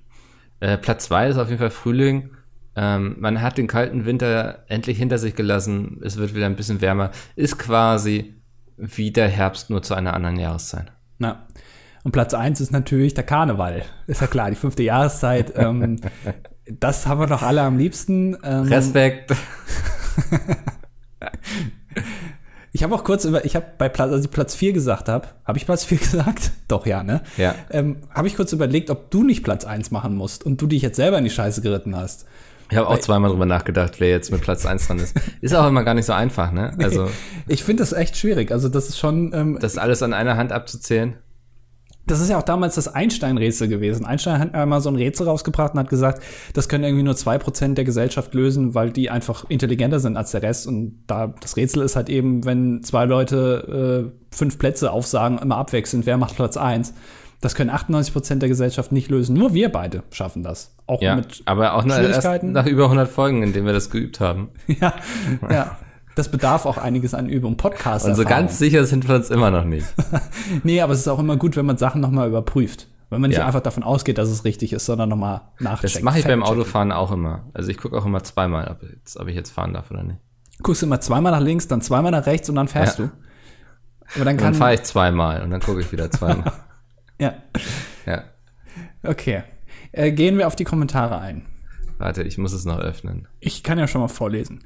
[0.59, 2.31] Äh, Platz 2 ist auf jeden Fall Frühling.
[2.75, 6.01] Ähm, man hat den kalten Winter endlich hinter sich gelassen.
[6.03, 7.11] Es wird wieder ein bisschen wärmer.
[7.35, 8.33] Ist quasi
[8.77, 10.91] wie der Herbst, nur zu einer anderen Jahreszeit.
[11.17, 11.47] Na.
[12.03, 13.83] Und Platz 1 ist natürlich der Karneval.
[14.07, 15.53] Ist ja klar, die fünfte Jahreszeit.
[15.55, 16.01] ähm,
[16.69, 18.37] das haben wir doch alle am liebsten.
[18.43, 19.33] Ähm, Respekt.
[22.75, 25.27] Ich habe auch kurz über, ich habe bei Platz, als ich Platz 4 gesagt habe,
[25.45, 26.51] habe ich Platz 4 gesagt?
[26.67, 27.21] Doch, ja, ne?
[27.37, 27.53] Ja.
[27.69, 30.81] Ähm, habe ich kurz überlegt, ob du nicht Platz 1 machen musst und du dich
[30.81, 32.25] jetzt selber in die Scheiße geritten hast.
[32.71, 35.15] Ich habe auch zweimal drüber nachgedacht, wer jetzt mit Platz 1 dran ist.
[35.41, 36.73] Ist auch immer gar nicht so einfach, ne?
[36.81, 37.09] Also,
[37.47, 38.51] Ich finde das echt schwierig.
[38.51, 41.13] Also, das ist schon, ähm, das alles an einer Hand abzuzählen.
[42.05, 44.05] Das ist ja auch damals das Einstein-Rätsel gewesen.
[44.05, 46.21] Einstein hat ja mal so ein Rätsel rausgebracht und hat gesagt,
[46.53, 50.31] das können irgendwie nur zwei Prozent der Gesellschaft lösen, weil die einfach intelligenter sind als
[50.31, 50.67] der Rest.
[50.67, 55.57] Und da das Rätsel ist halt eben, wenn zwei Leute äh, fünf Plätze aufsagen, immer
[55.57, 56.93] abwechselnd, wer macht Platz eins?
[57.39, 59.35] Das können 98 Prozent der Gesellschaft nicht lösen.
[59.35, 60.75] Nur wir beide schaffen das.
[60.87, 62.53] Auch Ja, mit aber auch Schwierigkeiten.
[62.53, 64.49] nach über 100 Folgen, in denen wir das geübt haben.
[64.67, 64.93] ja,
[65.49, 65.77] ja.
[66.15, 67.57] Das bedarf auch einiges an Übung.
[67.57, 68.05] Podcast.
[68.05, 69.87] Und so ganz sicher sind wir uns immer noch nicht.
[70.63, 72.87] Nee, aber es ist auch immer gut, wenn man Sachen nochmal überprüft.
[73.09, 73.45] Wenn man nicht Ja.
[73.47, 75.95] einfach davon ausgeht, dass es richtig ist, sondern nochmal nachcheckt.
[75.95, 76.43] Das mache ich beim.
[76.43, 77.45] Autofahren auch immer.
[77.53, 80.19] Also ich gucke auch immer zweimal, ob, jetzt, ob ich jetzt fahren darf oder nicht.
[80.61, 83.05] Guckst immer zweimal nach links, dann zweimal nach rechts und dann fährst Ja.
[83.05, 83.11] du.
[84.15, 86.51] Aber dann dann fahre ich zweimal und dann gucke ich wieder zweimal.
[87.19, 87.33] ja,
[88.05, 88.23] ja.
[89.03, 89.43] okay.
[89.91, 91.45] Äh, gehen wir auf die Kommentare ein.
[91.99, 93.27] Warte, ich muss es noch öffnen.
[93.39, 94.63] Ich kann ja schon mal vorlesen.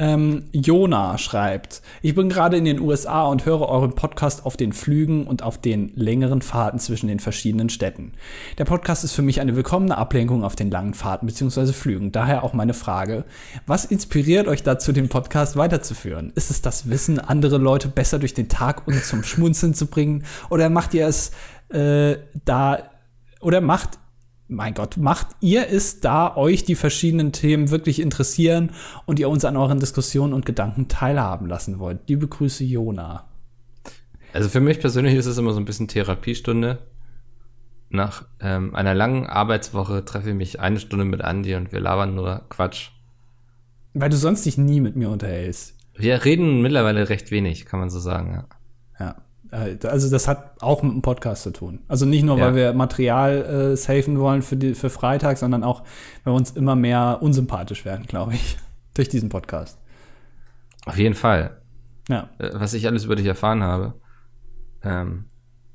[0.00, 4.72] Ähm, Jona schreibt, ich bin gerade in den USA und höre euren Podcast auf den
[4.72, 8.12] Flügen und auf den längeren Fahrten zwischen den verschiedenen Städten.
[8.56, 11.74] Der Podcast ist für mich eine willkommene Ablenkung auf den langen Fahrten bzw.
[11.74, 12.12] Flügen.
[12.12, 13.24] Daher auch meine Frage,
[13.66, 16.32] was inspiriert euch dazu, den Podcast weiterzuführen?
[16.34, 20.24] Ist es das Wissen, andere Leute besser durch den Tag und zum Schmunzeln zu bringen?
[20.48, 21.32] Oder macht ihr es
[21.68, 22.78] äh, da,
[23.40, 23.98] oder macht
[24.50, 28.72] mein Gott, macht ihr es, da euch die verschiedenen Themen wirklich interessieren
[29.06, 32.00] und ihr uns an euren Diskussionen und Gedanken teilhaben lassen wollt?
[32.08, 33.28] Liebe Grüße, Jona.
[34.32, 36.78] Also für mich persönlich ist es immer so ein bisschen Therapiestunde.
[37.88, 42.14] Nach ähm, einer langen Arbeitswoche treffe ich mich eine Stunde mit Andi und wir labern
[42.14, 42.90] nur Quatsch.
[43.94, 45.76] Weil du sonst dich nie mit mir unterhältst.
[45.96, 48.44] Wir reden mittlerweile recht wenig, kann man so sagen.
[48.98, 49.06] Ja.
[49.06, 49.16] Ja.
[49.52, 51.80] Äh, Also das hat auch mit dem Podcast zu tun.
[51.88, 52.46] Also nicht nur, Ja.
[52.46, 55.82] weil wir Material äh, safen wollen für, die, für Freitag, sondern auch,
[56.24, 58.56] weil wir uns immer mehr unsympathisch werden, glaube ich,
[58.94, 59.78] durch diesen Podcast.
[60.86, 61.58] Auf jeden Fall.
[62.08, 62.28] Ja.
[62.38, 63.94] Äh, Was ich alles über dich erfahren habe.
[64.82, 65.26] Ähm,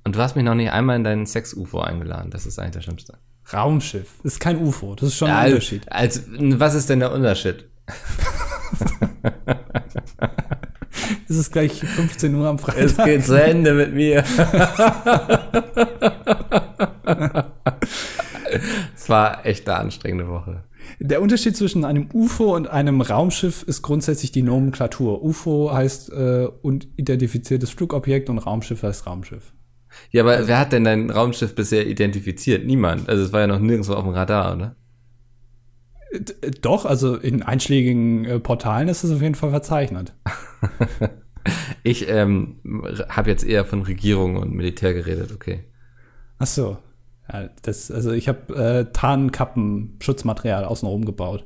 [0.03, 2.31] und du hast mich noch nicht einmal in deinen Sex-UFO eingeladen.
[2.31, 3.17] Das ist eigentlich das Schlimmste.
[3.53, 4.19] Raumschiff.
[4.23, 4.95] Das ist kein UFO.
[4.95, 5.91] Das ist schon Ja, ein Unterschied.
[5.91, 7.65] Als, was ist denn der Unterschied?
[11.27, 12.83] Es ist gleich 15 Uhr am Freitag.
[12.83, 14.23] Es geht zu Ende mit mir.
[18.95, 20.63] Es war echt eine anstrengende Woche.
[20.99, 25.23] Der Unterschied zwischen einem UFO und einem Raumschiff ist grundsätzlich die Nomenklatur.
[25.23, 29.53] UFO heißt äh, unidentifiziertes Flugobjekt und Raumschiff heißt Raumschiff.
[30.09, 32.65] Ja, aber wer hat denn dein Raumschiff bisher identifiziert?
[32.65, 33.07] Niemand.
[33.07, 34.75] Also es war ja noch nirgendwo auf dem Radar, oder?
[36.41, 40.13] Äh, doch, also in einschlägigen äh, Portalen ist es auf jeden Fall verzeichnet.
[41.83, 42.55] Ich ähm,
[43.07, 45.63] habe jetzt eher von Regierung und Militär geredet, okay.
[46.39, 46.77] Ach so.
[47.31, 51.43] Ja, das, also ich habe äh, Tarnkappen, Schutzmaterial außenrum gebaut.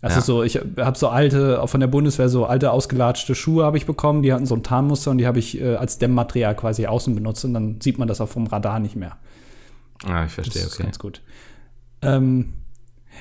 [0.00, 0.22] Also Ja.
[0.22, 3.86] so, ich habe so alte, auch von der Bundeswehr so alte ausgelatschte Schuhe habe ich
[3.86, 7.14] bekommen, die hatten so ein Tarnmuster und die habe ich äh, als Dämmmaterial quasi außen
[7.14, 9.16] benutzt und dann sieht man das auch vom Radar nicht mehr.
[10.04, 10.82] Ah, ich Das verstehe, ist okay.
[10.82, 11.22] ganz gut.
[12.02, 12.54] Ähm,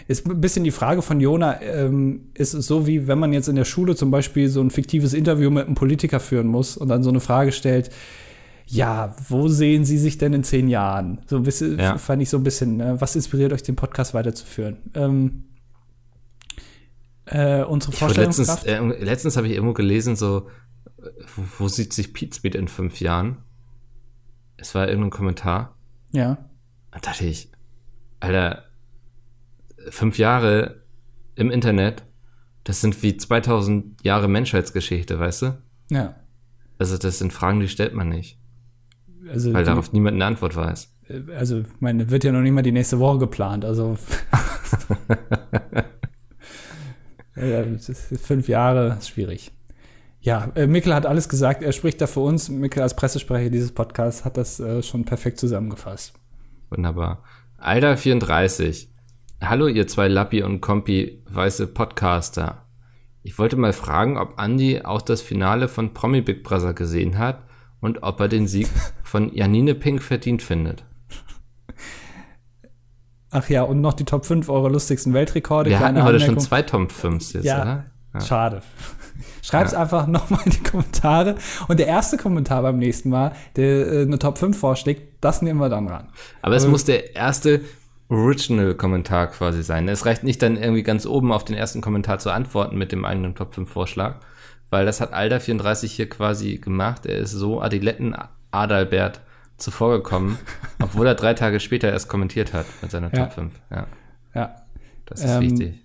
[0.08, 3.48] ist ein bisschen die Frage von Jona, ähm, ist es so wie wenn man jetzt
[3.50, 6.88] in der Schule zum Beispiel so ein fiktives Interview mit einem Politiker führen muss und
[6.90, 7.90] dann so eine Frage stellt,
[8.66, 11.20] ja, wo sehen Sie sich denn in zehn Jahren?
[11.28, 11.98] So ein bisschen, Ja.
[11.98, 14.78] fand ich so ein bisschen, äh, was inspiriert euch, den Podcast weiterzuführen?
[14.96, 15.44] Ähm,
[17.26, 20.50] Äh, unsere wurde letztens, äh, letztens habe ich irgendwo gelesen, so,
[21.36, 23.38] wo, wo sieht sich Pete Speed in fünf Jahren?
[24.58, 25.76] Es war irgendein Kommentar.
[26.12, 26.38] Ja.
[26.92, 27.50] Da dachte ich,
[28.20, 28.64] Alter,
[29.90, 30.84] fünf Jahre
[31.36, 32.04] im Internet,
[32.64, 35.58] das sind wie 2000 Jahre Menschheitsgeschichte, weißt du?
[35.90, 36.16] Ja.
[36.80, 38.40] Also das sind Fragen, die stellt man nicht,
[39.32, 40.92] Also, weil die- darauf niemand eine Antwort weiß.
[41.10, 43.66] äh, also, ich meine, wird ja noch nicht mal die nächste Woche geplant.
[43.66, 43.98] Also.
[47.36, 47.64] ja,
[48.22, 49.52] fünf Jahre ist schwierig.
[50.22, 51.64] Ja, äh, Mikkel hat alles gesagt.
[51.64, 52.48] Er spricht da für uns.
[52.50, 56.14] Mikkel als Pressesprecher dieses Podcasts hat das äh, schon perfekt zusammengefasst.
[56.70, 57.24] Wunderbar.
[57.58, 58.90] Alter 34.
[59.46, 62.66] Hallo, ihr zwei Lappi und Kompi weiße Podcaster.
[63.24, 67.44] Ich wollte mal fragen, ob Andi auch das Finale von Promi Big Brother gesehen hat
[67.82, 68.70] und ob er den Sieg
[69.04, 70.86] von Janine Pink verdient findet.
[73.32, 75.72] Ach ja, und noch die Top 5 eurer lustigsten Weltrekorde.
[75.72, 77.62] Wir hatten Kleine heute schon zwei Top 5 jetzt, Ja,
[78.14, 78.22] oder?
[78.22, 78.62] schade.
[79.42, 81.36] Schreib's einfach nochmal in die Kommentare.
[81.68, 85.60] Und der erste Kommentar beim nächsten Mal, der äh, eine Top 5 vorschlägt, das nehmen
[85.60, 86.08] wir dann ran.
[86.42, 87.62] Aber es muss der erste
[88.10, 89.88] Original-Kommentar quasi sein.
[89.88, 93.06] Es reicht nicht dann irgendwie ganz oben auf den ersten Kommentar zu antworten mit dem
[93.06, 94.16] eigenen Top 5-Vorschlag,
[94.70, 97.06] weil das hat Alda34 hier quasi gemacht.
[97.06, 98.16] Er ist so Adiletten
[98.52, 99.22] Adalbert
[99.58, 100.38] zuvor gekommen,
[100.82, 103.26] obwohl er drei Tage später erst kommentiert hat mit seiner Ja.
[103.26, 103.54] Top 5.
[103.72, 103.88] Ja,
[104.36, 104.56] Ja.
[105.06, 105.80] das ist Ähm, wichtig.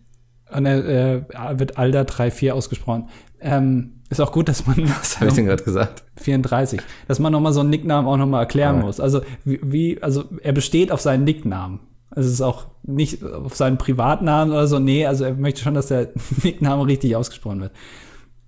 [0.51, 0.79] Und er
[1.19, 3.09] äh, wird Alda 3-4 ausgesprochen.
[3.41, 6.03] Ähm, ist auch gut, dass man Was habe ich denn gerade gesagt?
[6.17, 8.83] 34, dass man nochmal so einen Nicknamen auch nochmal erklären Ja.
[8.83, 8.99] muss.
[9.01, 11.81] Also wie, wie, also er besteht auf seinen Nicknamen.
[12.11, 14.79] Also es ist auch nicht auf seinen Privatnamen oder so.
[14.79, 16.11] Nee, also er möchte schon, dass der
[16.43, 17.73] Nickname richtig ausgesprochen wird.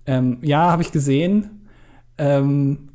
[0.05, 1.67] Ähm, ja, habe ich gesehen.
[2.17, 2.89] Ähm,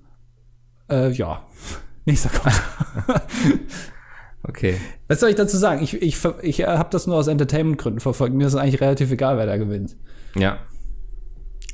[0.91, 1.43] äh, ja,
[2.05, 3.23] nächster Kommentar.
[4.49, 4.77] Okay.
[5.09, 5.83] Was soll ich dazu sagen?
[5.83, 8.33] Ich, ich, ich habe das nur aus Entertainment-Gründen verfolgt.
[8.33, 9.97] Mir ist es eigentlich relativ egal, wer da gewinnt.
[10.37, 10.59] Ja.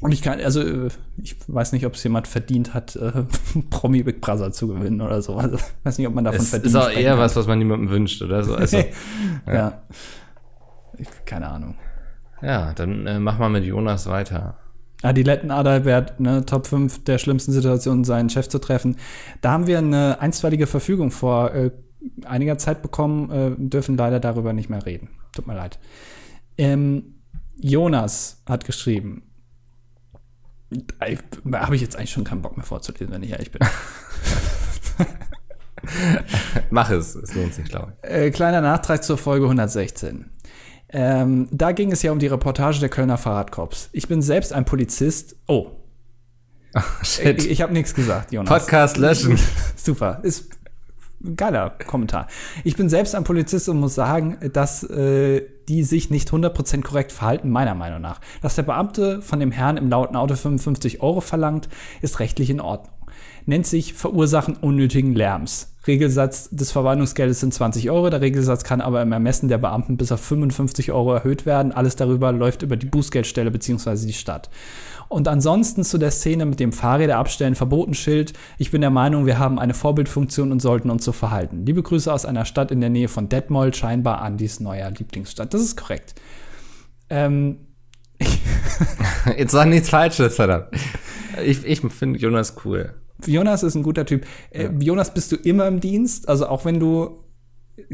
[0.02, 3.22] Und ich kann, also äh, ich weiß nicht, ob es jemand verdient hat, äh,
[3.70, 5.36] Promi Big Brother zu gewinnen oder so.
[5.36, 7.20] Also ich weiß nicht, ob man davon Es verdient ist auch eher kann.
[7.20, 8.56] was, was man niemandem wünscht, oder so.
[8.56, 8.78] Also,
[9.46, 9.82] ja.
[10.98, 11.76] Ich, keine Ahnung.
[12.42, 14.58] ja, dann äh, mach mal mit Jonas weiter.
[15.02, 18.96] Adiletten Adalbert, ne, Top 5 der schlimmsten Situationen, seinen Chef zu treffen.
[19.40, 21.70] Da haben wir eine einstweilige Verfügung vor äh,
[22.24, 25.10] einiger Zeit bekommen, äh, dürfen leider darüber nicht mehr reden.
[25.32, 25.78] Tut mir leid.
[26.58, 27.14] Ähm,
[27.56, 29.22] Jonas hat geschrieben,
[31.00, 33.60] habe ich jetzt eigentlich schon keinen Bock mehr vorzulesen, wenn ich ehrlich bin.
[36.70, 38.10] Mach es, es lohnt sich, glaube ich.
[38.10, 40.26] Äh, kleiner Nachtrag zur Folge 116.
[40.90, 43.88] Ähm, da ging es ja um die Reportage der Kölner Fahrradkorps.
[43.92, 45.36] Ich bin selbst ein Polizist.
[45.46, 45.70] Oh,
[47.02, 47.42] Shit.
[47.42, 48.48] ich, ich habe nichts gesagt, Jonas.
[48.48, 49.38] Podcast löschen.
[49.76, 50.50] Super, ist
[51.36, 52.26] geiler Kommentar.
[52.64, 57.12] Ich bin selbst ein Polizist und muss sagen, dass äh, die sich nicht 100% korrekt
[57.12, 58.20] verhalten, meiner Meinung nach.
[58.40, 61.68] Dass der Beamte von dem Herrn im lauten Auto 55 Euro verlangt,
[62.00, 63.01] ist rechtlich in Ordnung.
[63.46, 65.74] Nennt sich Verursachen unnötigen Lärms.
[65.86, 68.08] Regelsatz des Verwaltungsgeldes sind 20 Euro.
[68.08, 71.72] Der Regelsatz kann aber im Ermessen der Beamten bis auf 55 Euro erhöht werden.
[71.72, 74.06] Alles darüber läuft über die Bußgeldstelle bzw.
[74.06, 74.48] die Stadt.
[75.08, 78.32] Und ansonsten zu der Szene mit dem Fahrräder abstellen, Verbotenschild.
[78.58, 81.66] Ich bin der Meinung, wir haben eine Vorbildfunktion und sollten uns so verhalten.
[81.66, 85.52] Liebe Grüße aus einer Stadt in der Nähe von Detmold, scheinbar Andys neuer Lieblingsstadt.
[85.52, 86.14] Das ist korrekt.
[87.10, 87.58] Ähm,
[89.36, 90.68] Jetzt sag nichts Falsches, verdammt.
[91.44, 92.94] Ich, ich finde Jonas cool.
[93.26, 94.24] Jonas ist ein guter Typ.
[94.50, 96.28] Äh, Jonas, bist du immer im Dienst?
[96.28, 97.22] Also auch wenn du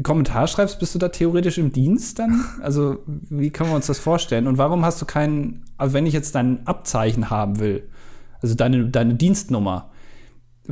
[0.03, 2.43] Kommentar schreibst, bist du da theoretisch im Dienst dann?
[2.61, 4.47] Also wie können wir uns das vorstellen?
[4.47, 7.83] Und warum hast du keinen, also wenn ich jetzt dein Abzeichen haben will,
[8.41, 9.88] also deine, deine Dienstnummer,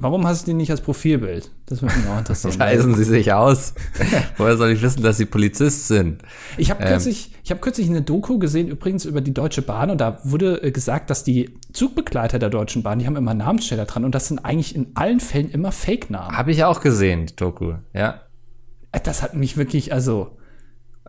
[0.02, 1.52] warum hast du die nicht als Profilbild?
[1.66, 2.58] Das würde mich auch interessieren.
[2.60, 3.74] Weisen Sie sich aus.
[4.38, 6.22] Woher soll ich wissen, dass Sie Polizist sind?
[6.58, 6.90] Ich habe Ähm.
[6.90, 10.62] kürzlich, ich habe kürzlich eine Doku gesehen, übrigens über die Deutsche Bahn, und da wurde
[10.64, 14.28] äh, gesagt, dass die Zugbegleiter der Deutschen Bahn, die haben immer Namensschilder dran, und das
[14.28, 16.38] sind eigentlich in allen Fällen immer Fake-Namen.
[16.38, 17.74] Habe ich auch gesehen, die Doku.
[17.94, 18.22] Ja.
[18.92, 20.38] Äh, Das hat mich wirklich, also,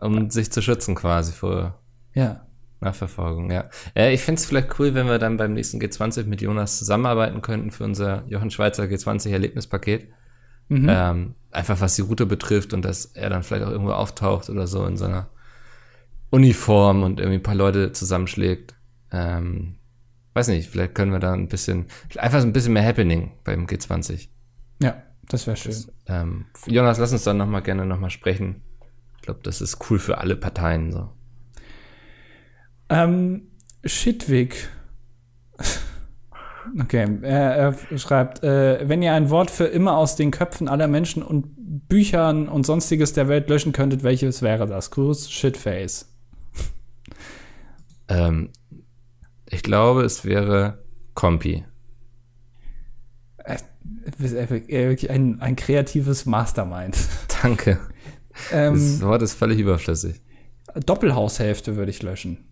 [0.01, 1.79] Um sich zu schützen quasi vor
[2.13, 2.41] ja.
[2.81, 3.69] Nachverfolgung, ja.
[3.95, 7.41] Äh, ich finde es vielleicht cool, wenn wir dann beim nächsten G20 mit Jonas zusammenarbeiten
[7.41, 10.07] könnten für unser Jochen Schweizer G20-Erlebnispaket.
[10.89, 14.67] Ähm, einfach was die Route betrifft und dass er dann vielleicht auch irgendwo auftaucht oder
[14.67, 15.29] so in seiner
[16.29, 18.75] Uniform und irgendwie ein paar Leute zusammenschlägt.
[19.11, 19.75] Ähm,
[20.33, 23.65] weiß nicht, vielleicht können wir da ein bisschen, einfach so ein bisschen mehr Happening beim
[23.65, 24.29] G20.
[24.81, 25.75] Ja, das wäre schön.
[26.07, 28.61] Ähm, Jonas, lass uns dann noch mal gerne noch mal sprechen.
[29.17, 31.09] Ich glaube, das ist cool für alle Parteien so.
[32.89, 33.43] Ähm,
[33.85, 34.69] Shitwig.
[36.83, 40.87] Okay, er, er schreibt, äh, wenn ihr ein Wort für immer aus den Köpfen aller
[40.87, 41.47] Menschen und
[41.87, 44.91] Büchern und sonstiges der Welt löschen könntet, welches wäre das?
[44.91, 46.13] Gruß, Shitface.
[48.07, 48.49] Ähm,
[49.49, 50.83] ich glaube, es wäre
[51.15, 51.65] Compi.
[54.19, 56.95] Bist einfach- äh, wirklich ein, ein kreatives Mastermind.
[57.41, 57.79] Danke.
[58.51, 60.21] Ähm, Das Wort ist völlig überflüssig.
[60.85, 62.45] Doppelhaushälfte würde ich löschen.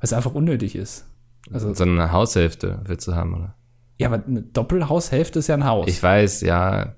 [0.00, 1.06] Es einfach unnötig ist.
[1.52, 3.54] Also, So eine Haushälfte willst du haben, oder?
[3.98, 5.86] ja, aber eine Doppelhaushälfte ist ja ein Haus.
[5.88, 6.94] Ich weiß, ja,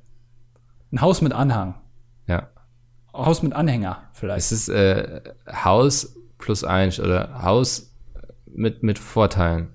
[0.93, 1.75] ein Haus mit Anhang.
[2.27, 2.49] ja.
[3.15, 4.39] Haus mit Anhänger vielleicht.
[4.39, 5.21] Es ist äh,
[5.53, 7.93] Haus plus eins oder Haus
[8.47, 9.75] mit, mit Vorteilen.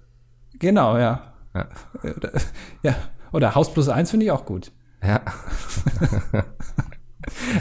[0.58, 1.34] Genau, ja.
[1.54, 1.68] Ja.
[2.04, 2.32] Oder,
[2.82, 2.96] ja.
[3.32, 4.72] Oder Haus plus eins finde ich auch gut.
[5.04, 5.22] Ja.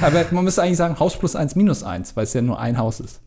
[0.00, 2.78] Aber man müsste eigentlich sagen Haus plus eins minus eins, weil es ja nur ein
[2.78, 3.20] Haus ist.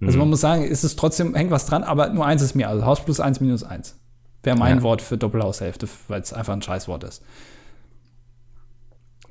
[0.00, 0.18] Also Mhm.
[0.20, 2.68] man muss sagen, ist es trotzdem, hängt was dran, aber nur eins ist mir.
[2.68, 3.96] Also Haus plus eins minus eins.
[4.42, 4.82] Wäre mein Ja.
[4.82, 7.22] Wort für Doppelhaushälfte, weil es einfach ein Scheißwort ist.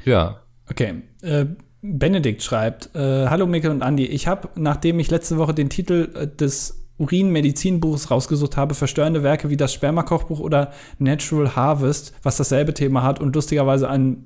[0.03, 0.41] Ja.
[0.69, 1.01] Okay.
[1.21, 1.45] Äh,
[1.81, 4.05] Benedikt schreibt: äh, Hallo Mikkel und Andi.
[4.05, 9.49] Ich habe, nachdem ich letzte Woche den Titel äh, des Urin-Medizinbuches rausgesucht habe, verstörende Werke
[9.49, 14.25] wie das Sperma-Kochbuch oder Natural Harvest, was dasselbe Thema hat und lustigerweise ein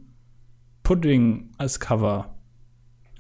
[0.84, 2.34] Pudding als Cover.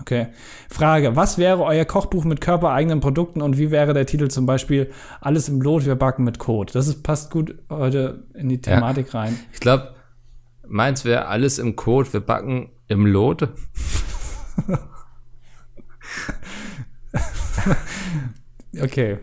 [0.02, 0.28] Okay.
[0.70, 4.92] Frage: Was wäre euer Kochbuch mit körpereigenen Produkten und wie wäre der Titel zum Beispiel
[5.22, 6.74] Alles im Lot, wir backen mit Code?
[6.74, 9.38] Das ist, passt gut heute in die Thematik rein.
[9.54, 9.96] Ich glaube,
[10.68, 12.12] meins wäre alles im Code.
[12.12, 13.50] Wir backen im Lot.
[18.80, 19.20] Okay.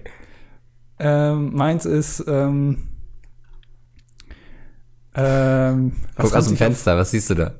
[0.98, 2.24] Ähm, meins ist.
[2.26, 2.88] Ähm,
[5.14, 7.54] ähm, was Guck aus dem Fenster, was siehst du da?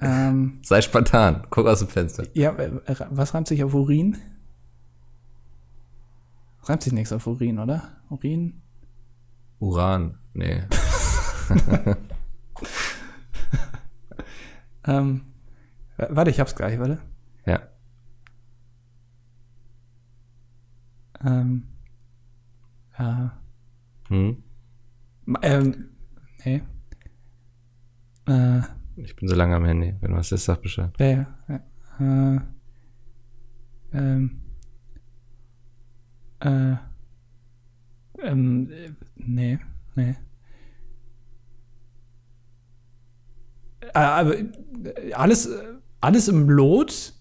[0.00, 1.46] Ähm, Sei spontan.
[1.50, 2.24] Guck aus dem Fenster.
[2.34, 2.70] ja, äh,
[3.10, 4.16] was reimt sich auf Urin?
[6.62, 7.82] Reimt sich nichts auf Urin, oder?
[8.10, 8.60] Urin?
[9.58, 10.18] Uran.
[10.34, 10.62] Nee.
[14.84, 15.20] Ähm,
[15.98, 16.98] warte, ich hab's gleich, warte.
[17.44, 17.60] Ja.
[21.22, 21.64] Ähm,
[22.96, 23.28] äh,
[24.08, 24.42] Hm?
[25.42, 25.88] ähm,
[26.44, 26.62] nee.
[28.26, 28.62] Äh,
[29.04, 29.94] Ich bin so lange am Handy.
[30.00, 30.92] Wenn was ist, sag Bescheid.
[30.98, 31.26] wer?
[31.48, 32.38] Äh,
[33.94, 34.40] ähm,
[36.40, 36.76] äh,
[38.22, 39.58] ähm, äh, nee,
[39.94, 40.16] nee.
[43.80, 45.48] Äh, aber äh, alles,
[46.00, 47.14] alles im Lot.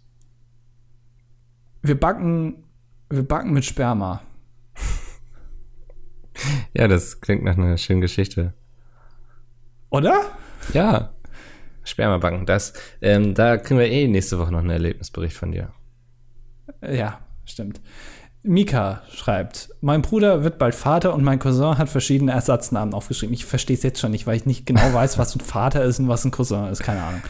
[1.82, 2.64] Wir backen,
[3.10, 4.22] wir backen mit Sperma.
[6.74, 8.54] Ja, das klingt nach einer schönen Geschichte.
[9.90, 10.22] Oder?
[10.74, 11.14] Ja.
[11.90, 12.74] Spermabanken, das.
[13.02, 15.70] Ähm, da kriegen wir eh nächste Woche noch einen Erlebnisbericht von dir.
[16.82, 17.82] Ja, stimmt.
[18.42, 23.34] Mika schreibt, mein Bruder wird bald Vater und mein Cousin hat verschiedene Ersatznamen aufgeschrieben.
[23.34, 26.00] Ich verstehe es jetzt schon nicht, weil ich nicht genau weiß, was ein Vater ist
[26.00, 26.82] und was ein Cousin ist.
[26.82, 27.22] Keine Ahnung.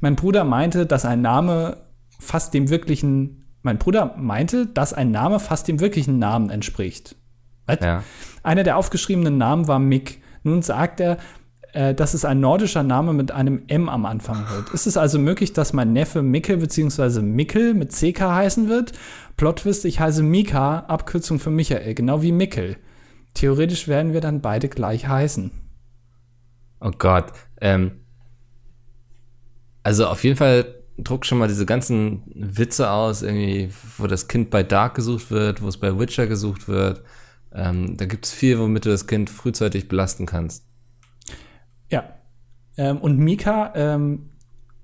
[0.00, 1.78] Mein Bruder meinte, dass ein Name
[2.20, 7.16] fast dem wirklichen, mein Bruder meinte, dass ein Name fast dem wirklichen Namen entspricht.
[7.80, 8.04] Ja.
[8.42, 10.22] Einer der aufgeschriebenen Namen war Mick.
[10.44, 11.18] Nun sagt er,
[11.72, 14.70] äh, dass es ein nordischer Name mit einem M am Anfang wird.
[14.70, 17.22] Ist es also möglich, dass mein Neffe Mickel bzw.
[17.22, 18.92] Mickel mit CK heißen wird?
[19.36, 22.76] Plotwist, ich heiße Mika, Abkürzung für Michael, genau wie Mickel.
[23.34, 25.50] Theoretisch werden wir dann beide gleich heißen.
[26.80, 27.32] Oh Gott.
[27.60, 27.92] Ähm,
[29.82, 30.66] also auf jeden Fall
[30.98, 35.62] druck schon mal diese ganzen Witze aus, irgendwie, wo das Kind bei Dark gesucht wird,
[35.62, 37.02] wo es bei Witcher gesucht wird.
[37.54, 40.64] Ähm, da gibt es viel, womit du das Kind frühzeitig belasten kannst.
[41.92, 42.04] Ja.
[42.76, 44.30] Ähm, und Mika, ähm,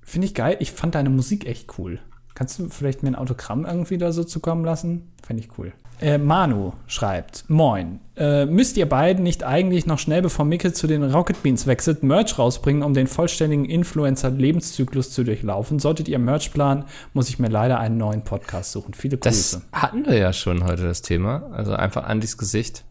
[0.02, 0.56] finde ich geil.
[0.60, 1.98] Ich fand deine Musik echt cool.
[2.34, 5.10] Kannst du vielleicht mir ein Autogramm irgendwie da so zukommen lassen?
[5.26, 5.72] Fände ich cool.
[6.00, 7.98] Äh, Manu schreibt: Moin.
[8.16, 12.04] Äh, müsst ihr beiden nicht eigentlich noch schnell, bevor Micke zu den Rocket Beans wechselt,
[12.04, 15.80] Merch rausbringen, um den vollständigen Influencer-Lebenszyklus zu durchlaufen?
[15.80, 16.84] Solltet ihr Merch planen,
[17.14, 18.94] muss ich mir leider einen neuen Podcast suchen.
[18.94, 19.62] Viele Das Grüße.
[19.72, 21.50] hatten wir ja schon heute, das Thema.
[21.50, 22.84] Also einfach Andys Gesicht.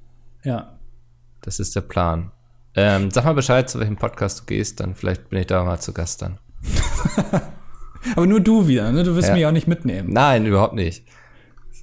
[0.44, 0.78] Ja.
[1.42, 2.32] Das ist der Plan.
[2.80, 5.80] Ähm, sag mal Bescheid, zu welchem Podcast du gehst, dann vielleicht bin ich da mal
[5.80, 6.38] zu Gast dann.
[8.16, 9.04] Aber nur du wieder, ne?
[9.04, 9.34] Du wirst Ja.
[9.34, 10.14] mich auch nicht mitnehmen.
[10.14, 11.04] Nein, überhaupt nicht.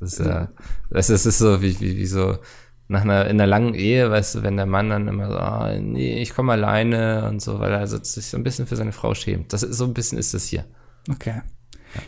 [0.01, 0.47] Das ist, äh,
[0.91, 2.39] das ist, das ist so wie, wie, wie so
[2.87, 5.73] nach einer, in einer langen Ehe, weißt du, wenn der Mann dann immer so, ah,
[5.81, 9.15] nee, ich komme alleine und so, weil er sich so ein bisschen für seine Frau
[9.15, 9.53] schämt.
[9.53, 10.65] Das ist, so ein bisschen ist das hier.
[11.11, 11.43] Okay.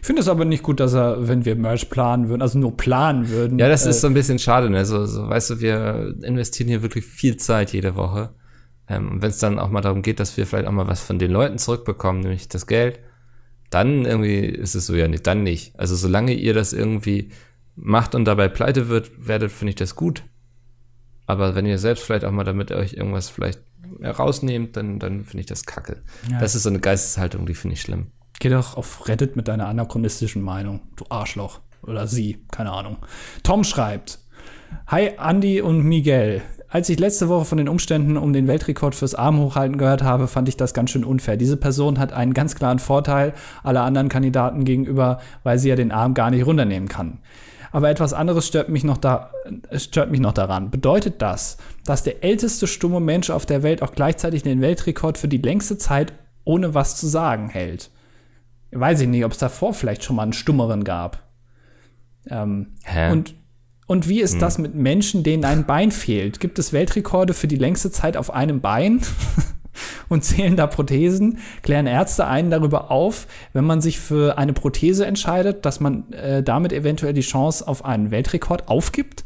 [0.01, 2.77] Ich finde es aber nicht gut, dass er, wenn wir Merch planen würden, also nur
[2.77, 3.59] planen würden.
[3.59, 4.85] Ja, das äh, ist so ein bisschen schade, ne?
[4.85, 8.31] So, so, weißt du, wir investieren hier wirklich viel Zeit jede Woche.
[8.89, 11.01] Ähm, und wenn es dann auch mal darum geht, dass wir vielleicht auch mal was
[11.01, 13.01] von den Leuten zurückbekommen, nämlich das Geld,
[13.71, 15.79] dann irgendwie ist es so ja nicht, dann nicht.
[15.79, 17.31] Also solange ihr das irgendwie
[17.75, 20.23] macht und dabei pleite wird, werdet, finde ich das gut.
[21.27, 23.61] Aber wenn ihr selbst vielleicht auch mal damit euch irgendwas vielleicht
[24.03, 26.03] rausnehmt, dann, dann finde ich das kacke.
[26.31, 26.39] Ja.
[26.39, 28.13] Das ist so eine Geisteshaltung, die finde ich schlimm.
[28.39, 31.61] Geh doch auf Reddit mit deiner anachronistischen Meinung, du Arschloch.
[31.83, 32.99] Oder sie, keine Ahnung.
[33.43, 34.19] Tom schreibt,
[34.89, 36.43] Hi Andy und Miguel.
[36.69, 40.49] Als ich letzte Woche von den Umständen um den Weltrekord fürs Armhochhalten gehört habe, fand
[40.49, 41.37] ich das ganz schön unfair.
[41.37, 45.93] Diese Person hat einen ganz klaren Vorteil aller anderen Kandidaten gegenüber, weil sie ja den
[45.93, 47.19] Arm gar nicht runternehmen kann.
[47.71, 49.31] Aber etwas anderes stört mich noch, da,
[49.73, 50.71] stört mich noch daran.
[50.71, 55.29] Bedeutet das, dass der älteste stumme Mensch auf der Welt auch gleichzeitig den Weltrekord für
[55.29, 56.13] die längste Zeit
[56.45, 57.91] ohne was zu sagen hält?
[58.71, 61.23] Weiß ich nicht, ob es davor vielleicht schon mal einen Stummeren gab.
[62.29, 63.11] Ähm, Hä?
[63.11, 63.35] Und,
[63.87, 64.41] und wie ist Hm.
[64.41, 66.41] das mit Menschen, denen ein Bein fehlt?
[66.41, 69.01] Gibt es Weltrekorde für die längste Zeit auf einem Bein?
[70.09, 71.39] und zählen da Prothesen?
[71.63, 76.43] Klären Ärzte einen darüber auf, wenn man sich für eine Prothese entscheidet, dass man äh,
[76.43, 79.25] damit eventuell die Chance auf einen Weltrekord aufgibt?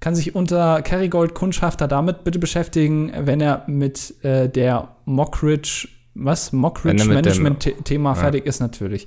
[0.00, 6.52] Kann sich unter Kerrygold Kundschafter damit bitte beschäftigen, wenn er mit äh, der Mockridge, was?
[6.52, 8.14] Mockridge Management-Thema Ja.
[8.14, 9.06] fertig ist, natürlich.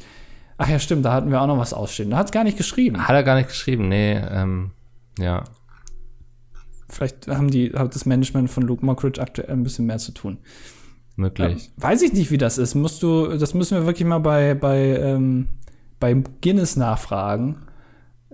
[0.63, 2.11] Ach ja, stimmt, da hatten wir auch noch was ausstehen.
[2.11, 3.07] Da hat es gar nicht geschrieben.
[3.07, 4.69] Hat er gar nicht geschrieben, nee, ähm,
[5.17, 5.43] ja.
[6.87, 10.37] Vielleicht haben die, hat das Management von Luke Mockridge aktuell ein bisschen mehr zu tun.
[11.15, 11.71] Möglich.
[11.77, 12.75] Weiß ich nicht, wie das ist.
[12.75, 15.47] Musst du, das müssen wir wirklich mal bei, bei, ähm,
[15.99, 17.65] bei Guinness nachfragen,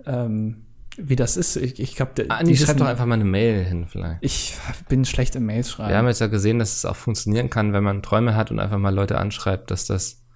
[0.04, 0.66] ähm,
[0.98, 1.56] wie das ist.
[1.56, 4.18] Ich, ich glaube, Andi, schreib doch einfach mal eine Mail hin vielleicht.
[4.20, 4.54] Ich
[4.90, 5.88] bin schlecht im Mails schreiben.
[5.88, 8.60] Wir haben jetzt ja gesehen, dass es auch funktionieren kann, wenn man Träume hat und
[8.60, 10.26] einfach mal Leute anschreibt, dass das,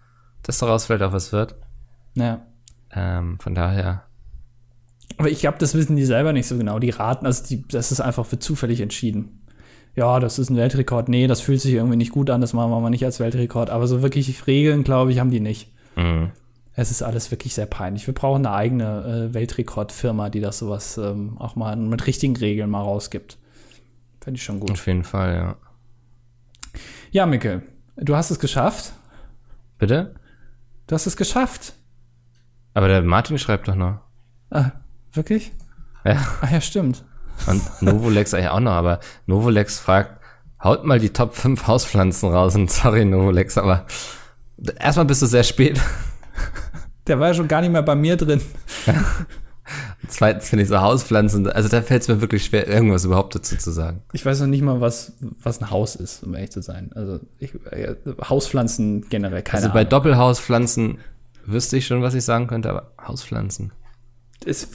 [0.42, 1.56] dass daraus vielleicht auch was wird.
[2.14, 2.42] Ja.
[2.94, 4.04] Ähm, von daher,
[5.16, 6.78] Aber ich glaube, das wissen die selber nicht so genau.
[6.78, 9.38] Die raten, also die, das ist einfach für zufällig entschieden.
[9.94, 11.08] Ja, das ist ein Weltrekord.
[11.08, 13.70] Nee, das fühlt sich irgendwie nicht gut an, das machen wir mal nicht als Weltrekord.
[13.70, 15.72] Aber so wirklich Regeln, glaube ich, haben die nicht.
[15.96, 16.30] mhm.
[16.74, 18.06] Es ist alles wirklich sehr peinlich.
[18.06, 22.70] Wir brauchen eine eigene äh, Weltrekordfirma, die das sowas ähm, auch mal mit richtigen Regeln
[22.70, 23.36] mal rausgibt.
[24.22, 24.70] Fände ich schon gut.
[24.70, 25.56] auf jeden Fall, ja.
[27.10, 27.60] Ja, Mikkel,
[27.96, 28.94] du hast es geschafft.
[29.78, 30.14] Bitte?
[30.86, 31.74] Du hast es geschafft.
[32.74, 33.98] Aber der Martin schreibt doch noch.
[34.50, 34.72] Ah,
[35.12, 35.52] wirklich?
[36.04, 36.16] Ja.
[36.40, 37.04] Ach ja, stimmt.
[37.46, 40.20] Und Novolex eigentlich auch noch, aber Novolex fragt,
[40.62, 42.54] haut mal die Top 5 Hauspflanzen raus.
[42.54, 43.86] Und sorry, Novolex, aber
[44.78, 45.80] erstmal bist du sehr spät.
[47.06, 48.40] Der war ja schon gar nicht mehr bei mir drin.
[50.08, 53.56] Zweitens finde ich so Hauspflanzen, also da fällt es mir wirklich schwer, irgendwas überhaupt dazu
[53.56, 54.02] zu sagen.
[54.12, 55.12] Ich weiß noch nicht mal, was,
[55.42, 56.90] was ein Haus ist, um ehrlich zu sein.
[56.94, 57.94] Also ich, äh,
[58.28, 59.90] Hauspflanzen generell keine also bei Ahnung.
[59.90, 60.98] Doppelhauspflanzen
[61.44, 63.72] wüsste ich schon, was ich sagen könnte, aber Hauspflanzen.
[64.44, 64.68] Ist,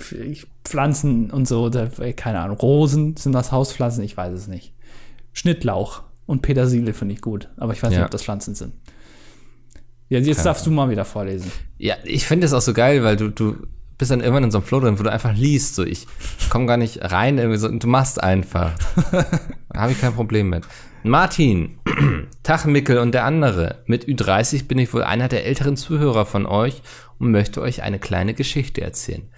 [0.63, 2.57] Pflanzen und so, da, äh, keine Ahnung.
[2.57, 4.73] Rosen sind das Hauspflanzen, ich weiß es nicht.
[5.33, 8.05] Schnittlauch und Petersilie finde ich gut, aber ich weiß nicht, Ja.
[8.05, 8.73] ob das Pflanzen sind.
[10.09, 11.51] Ja, jetzt Keine darfst du mal wieder vorlesen.
[11.77, 13.57] Ja, ich finde es auch so geil, weil du, du
[13.97, 16.07] bist dann irgendwann in so einem Flow drin, wo du einfach liest, so ich
[16.49, 18.71] komme gar nicht rein, irgendwie so, du machst einfach.
[19.11, 19.25] da
[19.81, 20.63] habe ich kein Problem mit.
[21.03, 21.77] Martin,
[22.47, 23.83] Tag Mickel und der andere.
[23.87, 26.81] Mit Ü30 bin ich wohl einer der älteren Zuhörer von euch
[27.19, 29.29] und möchte euch eine kleine Geschichte erzählen.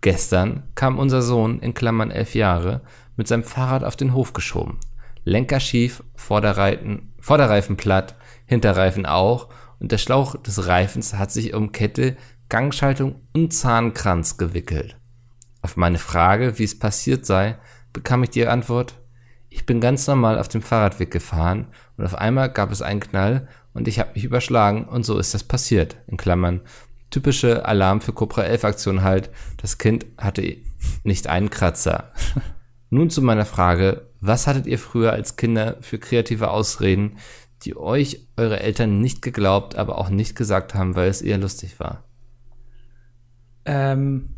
[0.00, 2.80] Gestern kam unser Sohn, in Klammern elf Jahre,
[3.14, 4.80] mit seinem Fahrrad auf den Hof geschoben.
[5.22, 8.14] Lenker schief, Vorderreifen, Vorderreifen platt,
[8.46, 12.16] Hinterreifen auch und der Schlauch des Reifens hat sich um Kette,
[12.48, 14.96] Gangschaltung und Zahnkranz gewickelt.
[15.60, 17.58] Auf meine Frage, wie es passiert sei,
[17.92, 18.94] bekam ich die Antwort,
[19.50, 23.48] ich bin ganz normal auf dem Fahrradweg gefahren und auf einmal gab es einen Knall
[23.72, 25.96] und ich habe mich überschlagen und so ist das passiert.
[26.06, 26.60] In Klammern,
[27.10, 30.56] typische Alarm für Cobra 11 Aktion halt, das Kind hatte
[31.04, 32.12] nicht einen Kratzer.
[32.90, 37.18] Nun zu meiner Frage, was hattet ihr früher als Kinder für kreative Ausreden,
[37.62, 41.80] die euch eure Eltern nicht geglaubt, aber auch nicht gesagt haben, weil es eher lustig
[41.80, 42.04] war?
[43.64, 44.36] Ähm,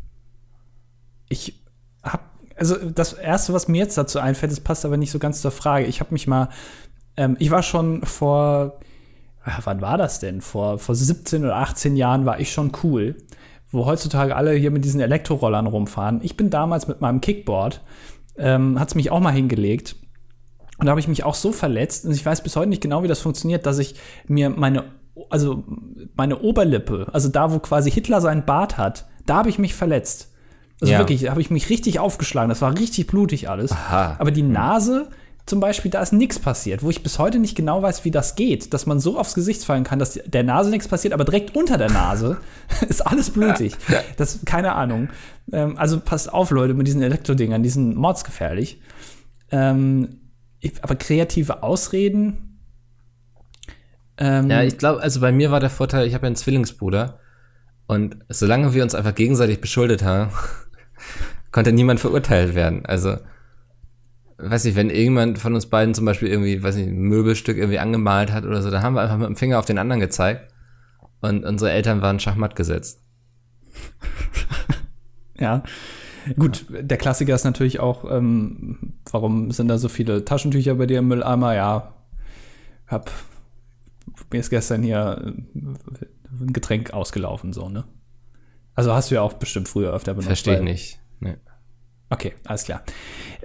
[1.28, 1.62] ich
[2.02, 2.22] habe,
[2.56, 5.50] also das erste, was mir jetzt dazu einfällt, das passt aber nicht so ganz zur
[5.50, 5.86] Frage.
[5.86, 6.48] Ich habe mich mal,
[7.18, 8.78] ähm, ich war schon vor,
[9.44, 10.40] ah, wann war das denn?
[10.40, 13.16] Vor, vor 17 oder 18 Jahren war ich schon cool,
[13.70, 16.20] wo heutzutage alle hier mit diesen Elektrorollern rumfahren.
[16.22, 17.82] Ich bin damals mit meinem Kickboard,
[18.38, 19.96] ähm, hat es mich auch mal hingelegt.
[20.78, 23.02] Und da habe ich mich auch so verletzt, und ich weiß bis heute nicht genau,
[23.02, 23.96] wie das funktioniert, dass ich
[24.28, 24.84] mir meine,
[25.28, 25.64] also
[26.14, 30.32] meine Oberlippe, also da, wo quasi Hitler seinen Bart hat, da habe ich mich verletzt.
[30.80, 31.00] Also Ja.
[31.00, 32.48] wirklich, da habe ich mich richtig aufgeschlagen.
[32.48, 33.72] Das war richtig blutig alles.
[33.72, 34.14] Aha.
[34.20, 35.08] Aber die Nase
[35.48, 38.36] zum Beispiel, da ist nichts passiert, wo ich bis heute nicht genau weiß, wie das
[38.36, 41.56] geht, dass man so aufs Gesicht fallen kann, dass der Nase nichts passiert, aber direkt
[41.56, 42.38] unter der Nase
[42.88, 43.74] ist alles blutig.
[44.16, 45.08] Das, keine Ahnung.
[45.52, 48.80] Ähm, also passt auf, Leute, mit diesen Elektrodingern, die sind mordsgefährlich.
[49.50, 50.20] Ähm,
[50.60, 52.60] ich, aber kreative Ausreden.
[54.18, 57.20] Ähm, Ja, ich glaube, also bei mir war der Vorteil, ich habe ja einen Zwillingsbruder
[57.86, 60.30] und solange wir uns einfach gegenseitig beschuldet haben,
[61.52, 62.84] konnte niemand verurteilt werden.
[62.84, 63.16] Also,
[64.38, 67.78] weiß nicht, wenn irgendjemand von uns beiden zum Beispiel irgendwie, weiß nicht, ein Möbelstück irgendwie
[67.78, 70.52] angemalt hat oder so, dann haben wir einfach mit dem Finger auf den anderen gezeigt
[71.20, 73.00] und unsere Eltern waren schachmatt gesetzt.
[75.40, 75.62] Ja.
[76.36, 80.98] Gut, der Klassiker ist natürlich auch, ähm, warum sind da so viele Taschentücher bei dir
[80.98, 81.54] im Mülleimer?
[81.54, 81.94] Ja,
[82.88, 83.10] hab
[84.32, 85.22] mir ist gestern hier
[85.54, 85.60] äh,
[86.40, 87.84] ein Getränk ausgelaufen, so, ne?
[88.74, 90.26] Also hast du ja auch bestimmt früher öfter benutzt.
[90.26, 90.98] Verstehe weil- nicht.
[91.20, 91.36] Nee.
[92.10, 92.82] Okay, alles klar.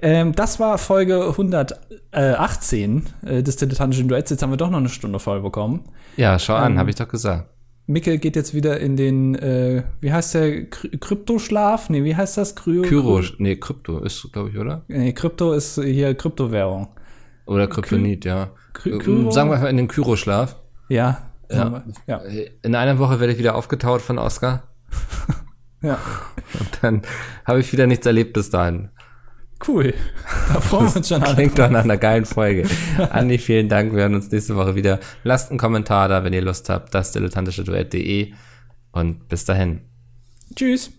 [0.02, 4.30] Ähm, das war Folge 118 äh, des dilettantischen Duets.
[4.30, 5.84] Jetzt haben wir doch noch eine Stunde voll bekommen.
[6.16, 7.50] Ja, schau an, Ähm, habe ich doch gesagt.
[7.86, 11.90] Mikkel geht jetzt wieder in den, äh, wie heißt der, Kry Kryptoschlaf?
[11.90, 12.56] Nee, wie heißt das?
[12.56, 14.84] Kryo Kyro, nee, Krypto ist, glaube ich, oder?
[14.88, 16.88] Nee, Krypto ist hier Kryptowährung.
[17.46, 18.52] Oder Kryptonit, ja.
[18.72, 19.32] Kry Ähm, Kyro?
[19.32, 20.56] Sagen wir mal in den Kyroschlaf.
[20.88, 21.24] Ja.
[21.52, 21.84] Ja.
[22.08, 22.22] ja.
[22.62, 24.64] In einer Woche werde ich wieder aufgetaut von Oscar.
[25.84, 26.00] Ja.
[26.60, 27.02] Und dann
[27.46, 28.90] habe ich wieder nichts erlebt bis dahin.
[29.66, 29.94] Cool.
[30.52, 31.36] Da freuen wir uns schon alle.
[31.36, 32.68] Klingt doch nach einer geilen Folge.
[33.12, 33.94] Andi, vielen Dank.
[33.94, 35.00] Wir hören uns nächste Woche wieder.
[35.24, 36.94] Lasst einen Kommentar da, wenn ihr Lust habt.
[36.96, 38.34] Das dilettantische Duett.de.
[38.92, 39.82] Und bis dahin.
[40.56, 40.94] Tschüss.